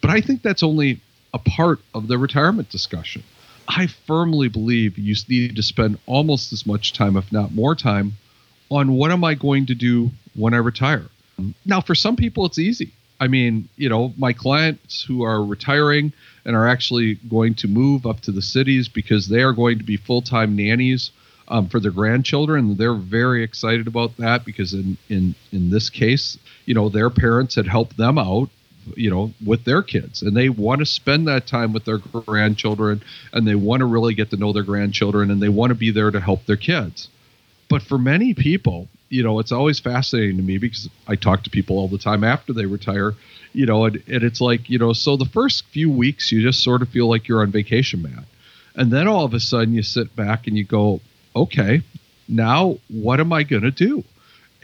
But 0.01 0.11
I 0.11 0.21
think 0.21 0.41
that's 0.41 0.63
only 0.63 1.01
a 1.33 1.39
part 1.39 1.79
of 1.93 2.07
the 2.07 2.17
retirement 2.17 2.69
discussion. 2.69 3.23
I 3.67 3.87
firmly 3.87 4.47
believe 4.47 4.97
you 4.97 5.15
need 5.27 5.55
to 5.55 5.63
spend 5.63 5.99
almost 6.05 6.53
as 6.53 6.65
much 6.65 6.93
time, 6.93 7.17
if 7.17 7.31
not 7.31 7.53
more 7.53 7.75
time, 7.75 8.13
on 8.69 8.93
what 8.93 9.11
am 9.11 9.23
I 9.23 9.33
going 9.33 9.65
to 9.67 9.75
do 9.75 10.11
when 10.35 10.53
I 10.53 10.57
retire. 10.57 11.05
Now, 11.65 11.81
for 11.81 11.95
some 11.95 12.15
people, 12.15 12.45
it's 12.45 12.59
easy. 12.59 12.93
I 13.19 13.27
mean, 13.27 13.67
you 13.75 13.89
know, 13.89 14.13
my 14.17 14.33
clients 14.33 15.03
who 15.03 15.23
are 15.23 15.43
retiring 15.43 16.13
and 16.45 16.55
are 16.55 16.67
actually 16.67 17.15
going 17.15 17.55
to 17.55 17.67
move 17.67 18.05
up 18.05 18.21
to 18.21 18.31
the 18.31 18.41
cities 18.41 18.87
because 18.87 19.27
they 19.27 19.41
are 19.41 19.53
going 19.53 19.79
to 19.79 19.83
be 19.83 19.97
full 19.97 20.21
time 20.21 20.55
nannies 20.55 21.11
um, 21.47 21.67
for 21.67 21.79
their 21.79 21.91
grandchildren. 21.91 22.77
They're 22.77 22.93
very 22.93 23.43
excited 23.43 23.87
about 23.87 24.17
that 24.17 24.45
because 24.45 24.73
in 24.73 24.97
in 25.09 25.35
in 25.51 25.69
this 25.69 25.89
case, 25.89 26.37
you 26.65 26.73
know, 26.73 26.89
their 26.89 27.09
parents 27.09 27.55
had 27.55 27.67
helped 27.67 27.97
them 27.97 28.17
out 28.17 28.49
you 28.95 29.09
know 29.09 29.33
with 29.45 29.65
their 29.65 29.81
kids. 29.81 30.21
And 30.21 30.35
they 30.35 30.49
want 30.49 30.79
to 30.79 30.85
spend 30.85 31.27
that 31.27 31.47
time 31.47 31.73
with 31.73 31.85
their 31.85 31.97
grandchildren 31.97 33.03
and 33.33 33.47
they 33.47 33.55
want 33.55 33.81
to 33.81 33.85
really 33.85 34.13
get 34.13 34.29
to 34.31 34.37
know 34.37 34.53
their 34.53 34.63
grandchildren 34.63 35.31
and 35.31 35.41
they 35.41 35.49
want 35.49 35.71
to 35.71 35.75
be 35.75 35.91
there 35.91 36.11
to 36.11 36.19
help 36.19 36.45
their 36.45 36.57
kids. 36.57 37.09
But 37.69 37.81
for 37.81 37.97
many 37.97 38.33
people 38.33 38.87
you 39.09 39.23
know 39.23 39.39
it's 39.39 39.51
always 39.51 39.79
fascinating 39.79 40.37
to 40.37 40.43
me 40.43 40.57
because 40.57 40.89
i 41.07 41.15
talk 41.15 41.43
to 41.43 41.49
people 41.49 41.77
all 41.77 41.87
the 41.87 41.97
time 41.97 42.23
after 42.23 42.53
they 42.53 42.65
retire 42.65 43.13
you 43.53 43.65
know 43.65 43.85
and, 43.85 43.95
and 44.07 44.23
it's 44.23 44.41
like 44.41 44.69
you 44.69 44.77
know 44.77 44.93
so 44.93 45.15
the 45.15 45.25
first 45.25 45.65
few 45.67 45.89
weeks 45.89 46.31
you 46.31 46.41
just 46.41 46.63
sort 46.63 46.81
of 46.81 46.89
feel 46.89 47.07
like 47.07 47.27
you're 47.27 47.41
on 47.41 47.51
vacation 47.51 48.01
Matt. 48.01 48.25
And 48.75 48.91
then 48.91 49.07
all 49.07 49.25
of 49.25 49.33
a 49.33 49.39
sudden 49.39 49.73
you 49.73 49.81
sit 49.81 50.15
back 50.15 50.47
and 50.47 50.57
you 50.57 50.63
go 50.63 51.01
okay 51.35 51.81
now 52.27 52.77
what 52.89 53.19
am 53.19 53.31
i 53.33 53.43
going 53.43 53.63
to 53.63 53.71
do? 53.71 54.03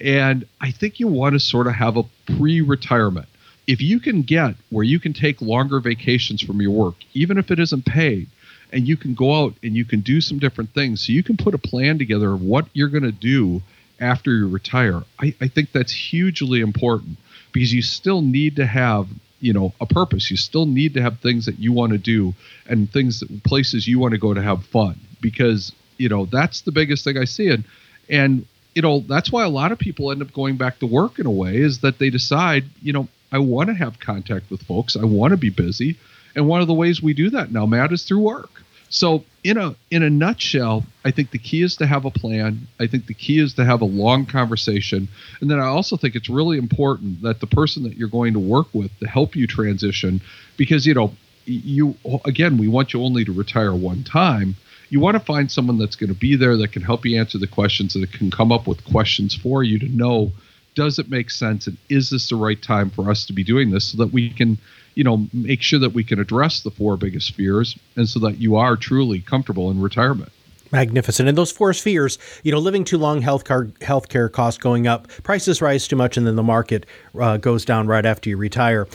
And 0.04 0.46
i 0.60 0.72
think 0.72 1.00
you 1.00 1.08
want 1.08 1.34
to 1.34 1.40
sort 1.40 1.68
of 1.68 1.74
have 1.74 1.98
a 1.98 2.04
pre-retirement 2.26 3.28
if 3.67 3.82
you 3.82 3.99
can 3.99 4.21
get 4.21 4.56
where 4.69 4.84
you 4.84 4.99
can 4.99 5.13
take 5.13 5.41
longer 5.41 5.80
vacations 5.80 6.41
from 6.41 6.62
your 6.62 6.71
work, 6.71 6.95
even 7.13 7.38
if 7.38 7.52
it 7.52 7.60
isn't 7.60 7.86
paid, 7.86 8.28
and 8.71 8.88
you 8.88 8.97
can 8.97 9.13
go 9.13 9.43
out 9.43 9.54
and 9.63 9.76
you 9.76 9.86
can 9.86 10.02
do 10.02 10.19
some 10.19 10.39
different 10.39 10.73
things, 10.73 11.06
so 11.06 11.13
you 11.13 11.23
can 11.23 11.38
put 11.38 11.54
a 11.54 11.60
plan 11.60 11.97
together 11.97 12.34
of 12.34 12.41
what 12.41 12.67
you're 12.73 12.89
going 12.89 13.04
to 13.04 13.12
do 13.12 13.62
after 13.99 14.32
you 14.32 14.47
retire, 14.47 15.02
I, 15.19 15.34
I 15.39 15.47
think 15.47 15.71
that's 15.71 15.93
hugely 15.93 16.60
important 16.62 17.17
because 17.52 17.73
you 17.73 17.82
still 17.82 18.21
need 18.21 18.58
to 18.58 18.65
have 18.65 19.08
you 19.39 19.54
know 19.54 19.73
a 19.80 19.86
purpose. 19.86 20.32
You 20.32 20.38
still 20.38 20.65
need 20.65 20.93
to 20.95 21.02
have 21.02 21.19
things 21.19 21.45
that 21.45 21.60
you 21.60 21.71
want 21.73 21.91
to 21.91 21.97
do 21.97 22.34
and 22.67 22.91
things 22.91 23.19
that, 23.19 23.43
places 23.43 23.88
you 23.88 23.99
want 23.99 24.13
to 24.13 24.17
go 24.17 24.34
to 24.34 24.41
have 24.41 24.65
fun 24.65 24.99
because 25.21 25.71
you 25.97 26.10
know 26.10 26.26
that's 26.26 26.62
the 26.62 26.71
biggest 26.71 27.04
thing 27.04 27.17
i 27.17 27.26
see. 27.26 27.49
And 27.49 27.63
and 28.10 28.45
you 28.73 28.82
know 28.82 28.99
that's 28.99 29.32
why 29.32 29.43
a 29.43 29.49
lot 29.49 29.71
of 29.71 29.80
people 29.80 30.12
end 30.12 30.21
up 30.21 30.34
going 30.34 30.58
back 30.58 30.80
to 30.80 30.88
work 30.88 31.19
in 31.19 31.26
a 31.26 31.32
way 31.32 31.58
is 31.58 31.80
that 31.80 31.99
they 31.99 32.10
decide 32.10 32.65
you 32.82 32.93
know 32.93 33.08
I 33.34 33.39
want 33.39 33.69
to 33.69 33.74
have 33.74 34.00
contact 34.00 34.50
with 34.52 34.62
folks. 34.62 34.96
I 34.96 35.04
want 35.04 35.32
to 35.32 35.38
be 35.38 35.50
busy. 35.50 35.98
And 36.36 36.48
one 36.48 36.62
of 36.62 36.67
the 36.67 36.74
ways 36.74 37.02
we 37.02 37.13
do 37.13 37.32
that 37.32 37.52
now, 37.52 37.65
Matt, 37.65 37.91
is 37.91 38.04
through 38.04 38.22
work. 38.22 38.62
So 38.89 39.26
in 39.43 39.58
a 39.58 39.76
in 39.89 40.04
a 40.04 40.10
nutshell, 40.10 40.86
I 41.04 41.10
think 41.10 41.32
the 41.32 41.39
key 41.39 41.63
is 41.63 41.76
to 41.78 41.88
have 41.88 42.06
a 42.06 42.12
plan. 42.12 42.67
I 42.80 42.86
think 42.86 43.08
the 43.08 43.15
key 43.15 43.39
is 43.39 43.56
to 43.56 43.65
have 43.65 43.82
a 43.82 43.86
long 43.86 44.28
conversation. 44.28 45.08
And 45.41 45.50
then 45.50 45.60
I 45.60 45.65
also 45.65 45.98
think 45.98 46.13
it's 46.15 46.30
really 46.30 46.60
important 46.60 47.24
that 47.24 47.39
the 47.39 47.48
person 47.48 47.82
that 47.84 47.98
you're 47.98 48.08
going 48.08 48.34
to 48.34 48.39
work 48.39 48.67
with 48.72 48.98
to 49.00 49.08
help 49.08 49.36
you 49.36 49.48
transition 49.48 50.22
because 50.56 50.86
you 50.86 50.93
know, 50.93 51.13
you 51.46 51.96
again, 52.26 52.60
we 52.60 52.67
want 52.67 52.93
you 52.93 53.02
only 53.02 53.26
to 53.26 53.34
retire 53.34 53.74
one 53.74 54.04
time. 54.04 54.56
You 54.89 55.00
want 55.00 55.15
to 55.15 55.26
find 55.26 55.50
someone 55.50 55.80
that's 55.80 55.96
going 55.96 56.13
to 56.13 56.19
be 56.19 56.36
there 56.36 56.56
that 56.58 56.72
can 56.72 56.84
help 56.84 57.04
you 57.04 57.19
answer 57.19 57.39
the 57.39 57.48
questions 57.48 57.93
that 57.93 58.12
can 58.12 58.30
come 58.30 58.52
up 58.52 58.67
with 58.67 58.86
questions 58.86 59.34
for 59.34 59.63
you 59.63 59.80
to 59.80 59.88
know 59.88 60.32
does 60.76 61.00
it 61.00 61.10
make 61.10 61.30
sense 61.30 61.68
and 61.68 61.78
is 61.90 62.10
this 62.10 62.30
the 62.30 62.36
right 62.36 62.62
time 62.62 62.90
for 62.90 63.10
us 63.10 63.26
to 63.26 63.34
be 63.34 63.44
doing 63.44 63.72
this 63.72 63.86
so 63.86 63.98
that 63.98 64.12
we 64.12 64.30
can 64.30 64.58
you 64.96 65.04
know 65.04 65.28
make 65.34 65.62
sure 65.62 65.80
that 65.80 65.94
we 65.94 66.04
can 66.04 66.20
address 66.20 66.62
the 66.62 66.72
four 66.72 66.98
biggest 66.98 67.34
fears 67.36 67.78
and 67.96 68.08
so 68.08 68.20
that 68.20 68.40
you 68.40 68.56
are 68.56 68.76
truly 68.76 69.20
comfortable 69.20 69.72
in 69.72 69.82
retirement? 69.82 70.32
Magnificent. 70.72 71.30
And 71.30 71.38
those 71.38 71.52
four 71.52 71.74
spheres 71.74 72.18
you 72.44 72.52
know 72.52 72.60
living 72.60 72.84
too 72.84 72.98
long 72.98 73.22
health 73.22 73.46
care 73.46 73.66
healthcare 73.82 74.32
costs 74.32 74.60
going 74.60 74.88
up 74.88 75.08
prices 75.24 75.62
rise 75.62 75.88
too 75.88 75.96
much 75.96 76.18
and 76.18 76.26
then 76.26 76.36
the 76.36 76.44
market 76.44 76.86
uh, 77.20 77.38
goes 77.38 77.66
down 77.66 77.88
right 77.88 78.06
after 78.06 78.30
you 78.30 78.38
retire. 78.38 78.88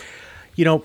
You 0.56 0.64
know 0.64 0.84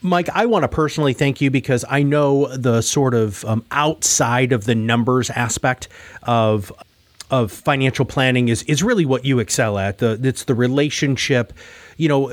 Mike, 0.00 0.28
I 0.32 0.46
want 0.46 0.62
to 0.62 0.68
personally 0.68 1.12
thank 1.12 1.40
you 1.40 1.50
because 1.50 1.84
I 1.88 2.04
know 2.04 2.46
the 2.56 2.82
sort 2.82 3.14
of 3.14 3.44
um, 3.44 3.64
outside 3.72 4.52
of 4.52 4.64
the 4.64 4.76
numbers 4.76 5.28
aspect 5.30 5.88
of 6.22 6.72
of 7.30 7.52
financial 7.52 8.04
planning 8.04 8.48
is 8.48 8.62
is 8.64 8.82
really 8.82 9.04
what 9.04 9.24
you 9.24 9.38
excel 9.38 9.78
at. 9.78 9.98
The 9.98 10.18
it's 10.22 10.44
the 10.44 10.54
relationship, 10.54 11.52
you 11.96 12.08
know, 12.08 12.32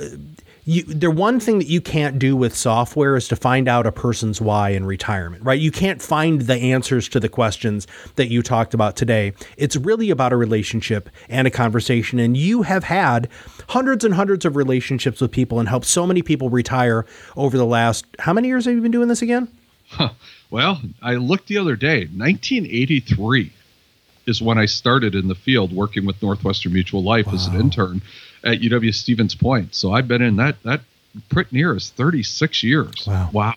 you 0.66 0.84
the 0.84 1.12
one 1.12 1.40
thing 1.40 1.60
that 1.60 1.68
you 1.68 1.80
can't 1.80 2.18
do 2.18 2.36
with 2.36 2.56
software 2.56 3.16
is 3.16 3.28
to 3.28 3.36
find 3.36 3.68
out 3.68 3.86
a 3.86 3.92
person's 3.92 4.42
why 4.42 4.70
in 4.70 4.86
retirement, 4.86 5.44
right? 5.44 5.60
You 5.60 5.72
can't 5.72 6.02
find 6.02 6.42
the 6.42 6.56
answers 6.56 7.08
to 7.10 7.20
the 7.20 7.30
questions 7.30 7.88
that 8.16 8.28
you 8.28 8.42
talked 8.42 8.74
about 8.74 8.96
today. 8.96 9.34
It's 9.58 9.76
really 9.76 10.10
about 10.10 10.34
a 10.34 10.38
relationship 10.38 11.10
and 11.30 11.48
a 11.48 11.52
conversation 11.52 12.20
and 12.20 12.36
you 12.36 12.64
have 12.64 12.86
had 12.86 13.30
hundreds 13.70 14.04
and 14.04 14.14
hundreds 14.14 14.46
of 14.46 14.56
relationships 14.56 15.22
with 15.22 15.32
people 15.32 15.60
and 15.60 15.70
helped 15.70 15.86
so 15.86 16.08
many 16.08 16.22
people 16.22 16.50
retire 16.50 17.06
over 17.36 17.58
the 17.58 17.66
last 17.66 18.06
how 18.20 18.34
many 18.34 18.48
years 18.48 18.66
have 18.66 18.74
you 18.74 18.82
been 18.82 18.92
doing 18.92 19.08
this 19.08 19.22
again? 19.22 19.48
Huh. 19.90 20.10
Well, 20.50 20.82
I 21.02 21.16
looked 21.16 21.48
the 21.48 21.58
other 21.58 21.76
day, 21.76 22.06
1983 22.06 23.52
is 24.28 24.42
when 24.42 24.58
I 24.58 24.66
started 24.66 25.16
in 25.16 25.28
the 25.28 25.36
field 25.36 25.72
working 25.72 26.06
with 26.06 26.22
Northwestern 26.22 26.74
Mutual 26.74 27.04
Life 27.04 27.28
wow. 27.28 27.34
as 27.34 27.48
an 27.48 27.60
intern 27.60 28.02
at 28.44 28.60
UW 28.60 28.94
Stevens 28.94 29.36
Point. 29.36 29.76
So 29.76 29.92
I've 29.92 30.08
been 30.08 30.22
in 30.22 30.36
that 30.38 30.62
that 30.64 30.82
pretty 31.30 31.56
near 31.56 31.76
as 31.76 31.90
36 31.92 32.64
years. 32.64 33.08
Wow. 33.08 33.30
Wow. 33.32 33.54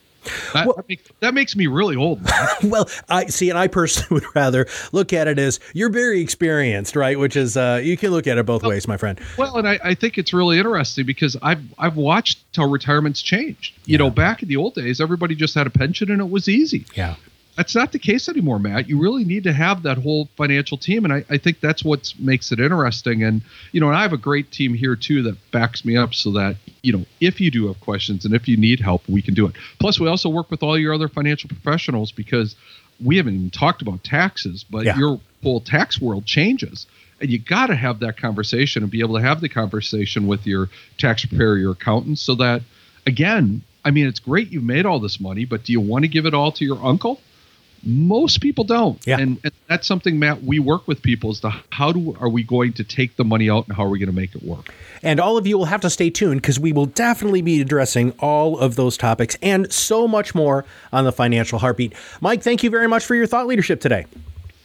That, 0.52 0.66
well, 0.66 0.76
that, 0.76 0.88
make, 0.88 1.20
that, 1.20 1.32
makes 1.32 1.56
me 1.56 1.68
really 1.68 1.96
old. 1.96 2.20
well, 2.64 2.88
I 3.08 3.26
see, 3.26 3.48
and 3.48 3.58
I 3.58 3.66
personally 3.66 4.08
would 4.26 4.34
rather 4.34 4.66
look 4.92 5.12
at 5.14 5.26
it 5.26 5.38
as 5.38 5.58
you're 5.72 5.88
very 5.88 6.20
experienced, 6.20 6.96
right? 6.96 7.18
Which 7.18 7.34
is 7.34 7.56
uh, 7.56 7.80
you 7.82 7.96
can 7.96 8.10
look 8.10 8.26
at 8.26 8.36
it 8.36 8.44
both 8.44 8.62
well, 8.62 8.70
ways, 8.70 8.86
my 8.86 8.98
friend. 8.98 9.18
Well, 9.38 9.56
and 9.56 9.66
I, 9.66 9.78
I, 9.82 9.94
think 9.94 10.18
it's 10.18 10.34
really 10.34 10.58
interesting 10.58 11.06
because 11.06 11.36
I've 11.40 11.62
I've 11.78 11.96
watched 11.96 12.40
how 12.54 12.66
retirements 12.66 13.22
changed. 13.22 13.74
You 13.86 13.92
yeah. 13.92 13.98
know, 13.98 14.10
back 14.10 14.42
in 14.42 14.48
the 14.48 14.56
old 14.56 14.74
days, 14.74 15.00
everybody 15.00 15.34
just 15.34 15.54
had 15.54 15.66
a 15.66 15.70
pension 15.70 16.10
and 16.10 16.20
it 16.20 16.28
was 16.28 16.48
easy. 16.48 16.84
Yeah 16.94 17.14
that's 17.58 17.74
not 17.74 17.90
the 17.90 17.98
case 17.98 18.28
anymore, 18.28 18.60
Matt. 18.60 18.88
You 18.88 19.00
really 19.00 19.24
need 19.24 19.42
to 19.42 19.52
have 19.52 19.82
that 19.82 19.98
whole 19.98 20.28
financial 20.36 20.78
team, 20.78 21.02
and 21.04 21.12
I, 21.12 21.24
I 21.28 21.38
think 21.38 21.58
that's 21.58 21.82
what 21.82 22.14
makes 22.16 22.52
it 22.52 22.60
interesting. 22.60 23.24
And 23.24 23.42
you 23.72 23.80
know, 23.80 23.88
and 23.88 23.96
I 23.96 24.02
have 24.02 24.12
a 24.12 24.16
great 24.16 24.52
team 24.52 24.74
here 24.74 24.94
too 24.94 25.24
that 25.24 25.36
backs 25.50 25.84
me 25.84 25.96
up, 25.96 26.14
so 26.14 26.30
that 26.30 26.54
you 26.82 26.92
know, 26.92 27.04
if 27.20 27.40
you 27.40 27.50
do 27.50 27.66
have 27.66 27.80
questions 27.80 28.24
and 28.24 28.32
if 28.32 28.46
you 28.46 28.56
need 28.56 28.78
help, 28.78 29.08
we 29.08 29.20
can 29.20 29.34
do 29.34 29.44
it. 29.44 29.56
Plus, 29.80 29.98
we 29.98 30.06
also 30.06 30.28
work 30.28 30.52
with 30.52 30.62
all 30.62 30.78
your 30.78 30.94
other 30.94 31.08
financial 31.08 31.48
professionals 31.48 32.12
because 32.12 32.54
we 33.04 33.16
haven't 33.16 33.34
even 33.34 33.50
talked 33.50 33.82
about 33.82 34.04
taxes, 34.04 34.64
but 34.70 34.84
yeah. 34.84 34.96
your 34.96 35.20
whole 35.42 35.60
tax 35.60 36.00
world 36.00 36.24
changes. 36.24 36.86
And 37.20 37.28
you 37.28 37.40
got 37.40 37.66
to 37.66 37.74
have 37.74 37.98
that 38.00 38.16
conversation 38.16 38.84
and 38.84 38.92
be 38.92 39.00
able 39.00 39.16
to 39.16 39.22
have 39.22 39.40
the 39.40 39.48
conversation 39.48 40.28
with 40.28 40.46
your 40.46 40.68
tax 40.96 41.24
preparer, 41.24 41.56
your 41.56 41.72
accountant, 41.72 42.20
so 42.20 42.36
that, 42.36 42.62
again, 43.04 43.62
I 43.84 43.90
mean, 43.90 44.06
it's 44.06 44.20
great 44.20 44.52
you've 44.52 44.62
made 44.62 44.86
all 44.86 45.00
this 45.00 45.18
money, 45.18 45.44
but 45.44 45.64
do 45.64 45.72
you 45.72 45.80
want 45.80 46.04
to 46.04 46.08
give 46.08 46.24
it 46.24 46.34
all 46.34 46.52
to 46.52 46.64
your 46.64 46.78
uncle? 46.84 47.20
Most 47.88 48.42
people 48.42 48.64
don't. 48.64 49.04
Yeah. 49.06 49.18
And, 49.18 49.40
and, 49.42 49.52
that's 49.66 49.86
something, 49.86 50.18
Matt, 50.18 50.42
we 50.44 50.58
work 50.58 50.86
with 50.86 51.02
people 51.02 51.30
as 51.30 51.40
to 51.40 51.54
how 51.70 51.90
do 51.90 52.14
are 52.20 52.28
we 52.28 52.42
going 52.42 52.74
to 52.74 52.84
take 52.84 53.16
the 53.16 53.24
money 53.24 53.48
out 53.48 53.66
and 53.66 53.74
how 53.74 53.84
are 53.84 53.88
we 53.88 53.98
going 53.98 54.10
to 54.10 54.14
make 54.14 54.34
it 54.34 54.42
work? 54.42 54.74
And 55.02 55.18
all 55.18 55.38
of 55.38 55.46
you 55.46 55.56
will 55.56 55.64
have 55.64 55.80
to 55.80 55.90
stay 55.90 56.10
tuned 56.10 56.42
because 56.42 56.60
we 56.60 56.72
will 56.72 56.86
definitely 56.86 57.40
be 57.40 57.62
addressing 57.62 58.12
all 58.18 58.58
of 58.58 58.76
those 58.76 58.98
topics 58.98 59.38
and 59.42 59.72
so 59.72 60.06
much 60.06 60.34
more 60.34 60.66
on 60.92 61.04
the 61.04 61.12
financial 61.12 61.58
heartbeat. 61.58 61.94
Mike, 62.20 62.42
thank 62.42 62.62
you 62.62 62.68
very 62.68 62.88
much 62.88 63.06
for 63.06 63.14
your 63.14 63.26
thought 63.26 63.46
leadership 63.46 63.80
today. 63.80 64.04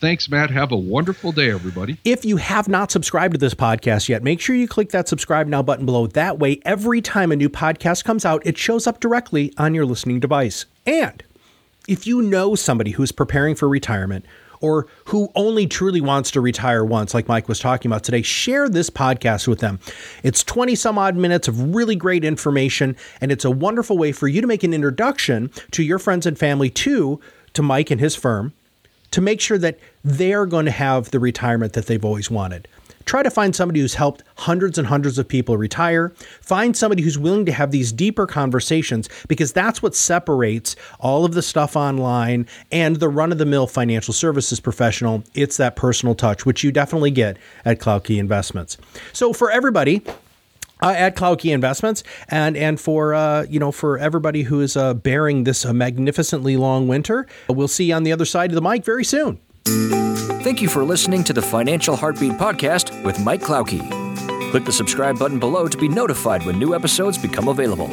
Thanks, 0.02 0.28
Matt. 0.28 0.52
Have 0.52 0.74
a 0.74 0.78
wonderful 0.78 1.32
day, 1.32 1.50
everybody. 1.50 1.98
If 2.04 2.26
you 2.26 2.36
have 2.36 2.68
not 2.68 2.92
subscribed 2.92 3.36
to 3.36 3.38
this 3.38 3.54
podcast 3.54 4.10
yet, 4.10 4.22
make 4.22 4.42
sure 4.42 4.54
you 4.54 4.68
click 4.68 4.90
that 4.90 5.08
subscribe 5.08 5.48
now 5.48 5.62
button 5.62 5.86
below. 5.86 6.08
That 6.08 6.40
way, 6.40 6.60
every 6.66 7.00
time 7.00 7.32
a 7.32 7.38
new 7.38 7.48
podcast 7.48 8.04
comes 8.04 8.26
out, 8.26 8.46
it 8.46 8.58
shows 8.58 8.86
up 8.86 9.00
directly 9.00 9.54
on 9.58 9.74
your 9.74 9.86
listening 9.86 10.20
device. 10.20 10.66
And 10.86 11.24
if 11.88 12.08
you 12.08 12.22
know 12.22 12.56
somebody 12.56 12.92
who's 12.92 13.12
preparing 13.12 13.56
for 13.56 13.68
retirement 13.68 14.26
or 14.62 14.88
who 15.06 15.30
only 15.36 15.68
truly 15.68 16.00
wants 16.00 16.32
to 16.32 16.40
retire 16.40 16.86
once, 16.86 17.14
like 17.14 17.28
Mike 17.28 17.50
was 17.50 17.60
talking 17.60 17.92
about 17.92 18.04
today, 18.04 18.22
share 18.22 18.70
this 18.70 18.90
podcast 18.90 19.48
with 19.48 19.60
them. 19.60 19.80
It's 20.24 20.44
20 20.44 20.76
some 20.76 20.98
odd 20.98 21.18
minutes 21.18 21.50
of 21.50 21.76
really 21.76 21.98
great 21.98 22.24
information, 22.24 22.96
and 23.20 23.32
it's 23.32 23.44
a 23.44 23.52
wonderful 23.52 23.98
way 23.98 24.14
for 24.14 24.30
you 24.30 24.40
to 24.40 24.48
make 24.48 24.64
an 24.64 24.74
introduction 24.74 25.52
to 25.72 25.84
your 25.84 26.00
friends 26.00 26.26
and 26.26 26.40
family 26.40 26.70
too, 26.70 27.20
to 27.54 27.62
Mike 27.62 27.92
and 27.92 28.00
his 28.00 28.16
firm 28.16 28.54
to 29.14 29.22
make 29.22 29.40
sure 29.40 29.60
that 29.60 29.78
they're 30.04 30.48
going 30.48 30.66
to 30.66 30.72
have 30.72 31.12
the 31.12 31.20
retirement 31.20 31.74
that 31.74 31.86
they've 31.86 32.04
always 32.04 32.32
wanted. 32.32 32.68
Try 33.06 33.24
to 33.24 33.30
find 33.30 33.56
somebody 33.56 33.80
who's 33.80 33.96
helped 33.96 34.24
hundreds 34.38 34.78
and 34.78 34.88
hundreds 34.88 35.18
of 35.18 35.28
people 35.28 35.58
retire. 35.58 36.10
Find 36.42 36.76
somebody 36.76 37.04
who's 37.04 37.18
willing 37.18 37.46
to 37.46 37.52
have 37.52 37.72
these 37.72 37.92
deeper 37.92 38.26
conversations 38.28 39.10
because 39.28 39.52
that's 39.54 39.82
what 39.82 39.96
separates 39.96 40.76
all 41.00 41.26
of 41.26 41.34
the 41.34 41.42
stuff 41.42 41.76
online 41.76 42.48
and 42.72 42.98
the 42.98 43.10
run 43.10 43.32
of 43.32 43.38
the 43.38 43.46
mill 43.46 43.68
financial 43.68 44.14
services 44.14 44.60
professional. 44.60 45.24
It's 45.34 45.58
that 45.58 45.76
personal 45.76 46.16
touch, 46.16 46.46
which 46.46 46.64
you 46.64 46.72
definitely 46.72 47.12
get 47.12 47.38
at 47.66 47.80
Klauke 47.80 48.18
Investments. 48.18 48.78
So 49.12 49.34
for 49.34 49.52
everybody, 49.52 50.04
uh, 50.82 50.94
at 50.98 51.16
Klauke 51.16 51.52
Investments, 51.52 52.04
and 52.28 52.58
and 52.58 52.80
for 52.80 53.14
uh, 53.14 53.46
you 53.50 53.60
know 53.60 53.72
for 53.72 53.98
everybody 53.98 54.44
who 54.44 54.60
is 54.60 54.76
uh, 54.76 54.94
bearing 54.94 55.46
this 55.46 55.66
magnificently 55.66 56.58
long 56.58 56.88
winter, 56.88 57.26
we'll 57.48 57.70
see 57.70 57.86
you 57.86 57.96
on 57.96 58.04
the 58.04 58.12
other 58.12 58.26
side 58.26 58.52
of 58.52 58.56
the 58.56 58.62
mic 58.62 58.84
very 58.84 59.06
soon. 59.06 59.40
Thank 60.44 60.62
you 60.62 60.68
for 60.68 60.84
listening 60.84 61.24
to 61.24 61.32
the 61.32 61.42
Financial 61.42 61.96
Heartbeat 61.96 62.34
Podcast 62.34 63.02
with 63.06 63.24
Mike 63.24 63.40
Klauke. 63.40 63.80
Click 64.52 64.66
the 64.66 64.74
subscribe 64.74 65.18
button 65.18 65.40
below 65.40 65.70
to 65.70 65.78
be 65.78 65.88
notified 65.88 66.46
when 66.46 66.60
new 66.60 66.76
episodes 66.76 67.18
become 67.18 67.48
available. 67.48 67.88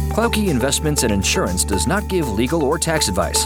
Klauke 0.10 0.47
Investments 0.47 1.03
and 1.03 1.13
Insurance 1.13 1.63
does 1.63 1.88
not 1.88 2.08
give 2.08 2.29
legal 2.29 2.63
or 2.63 2.77
tax 2.77 3.08
advice. 3.08 3.45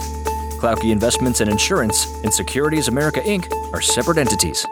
Klauke 0.57 0.91
Investments 0.91 1.41
and 1.41 1.49
Insurance 1.49 2.21
and 2.23 2.33
Securities 2.33 2.87
America 2.87 3.21
Inc. 3.21 3.51
are 3.73 3.81
separate 3.81 4.17
entities. 4.17 4.65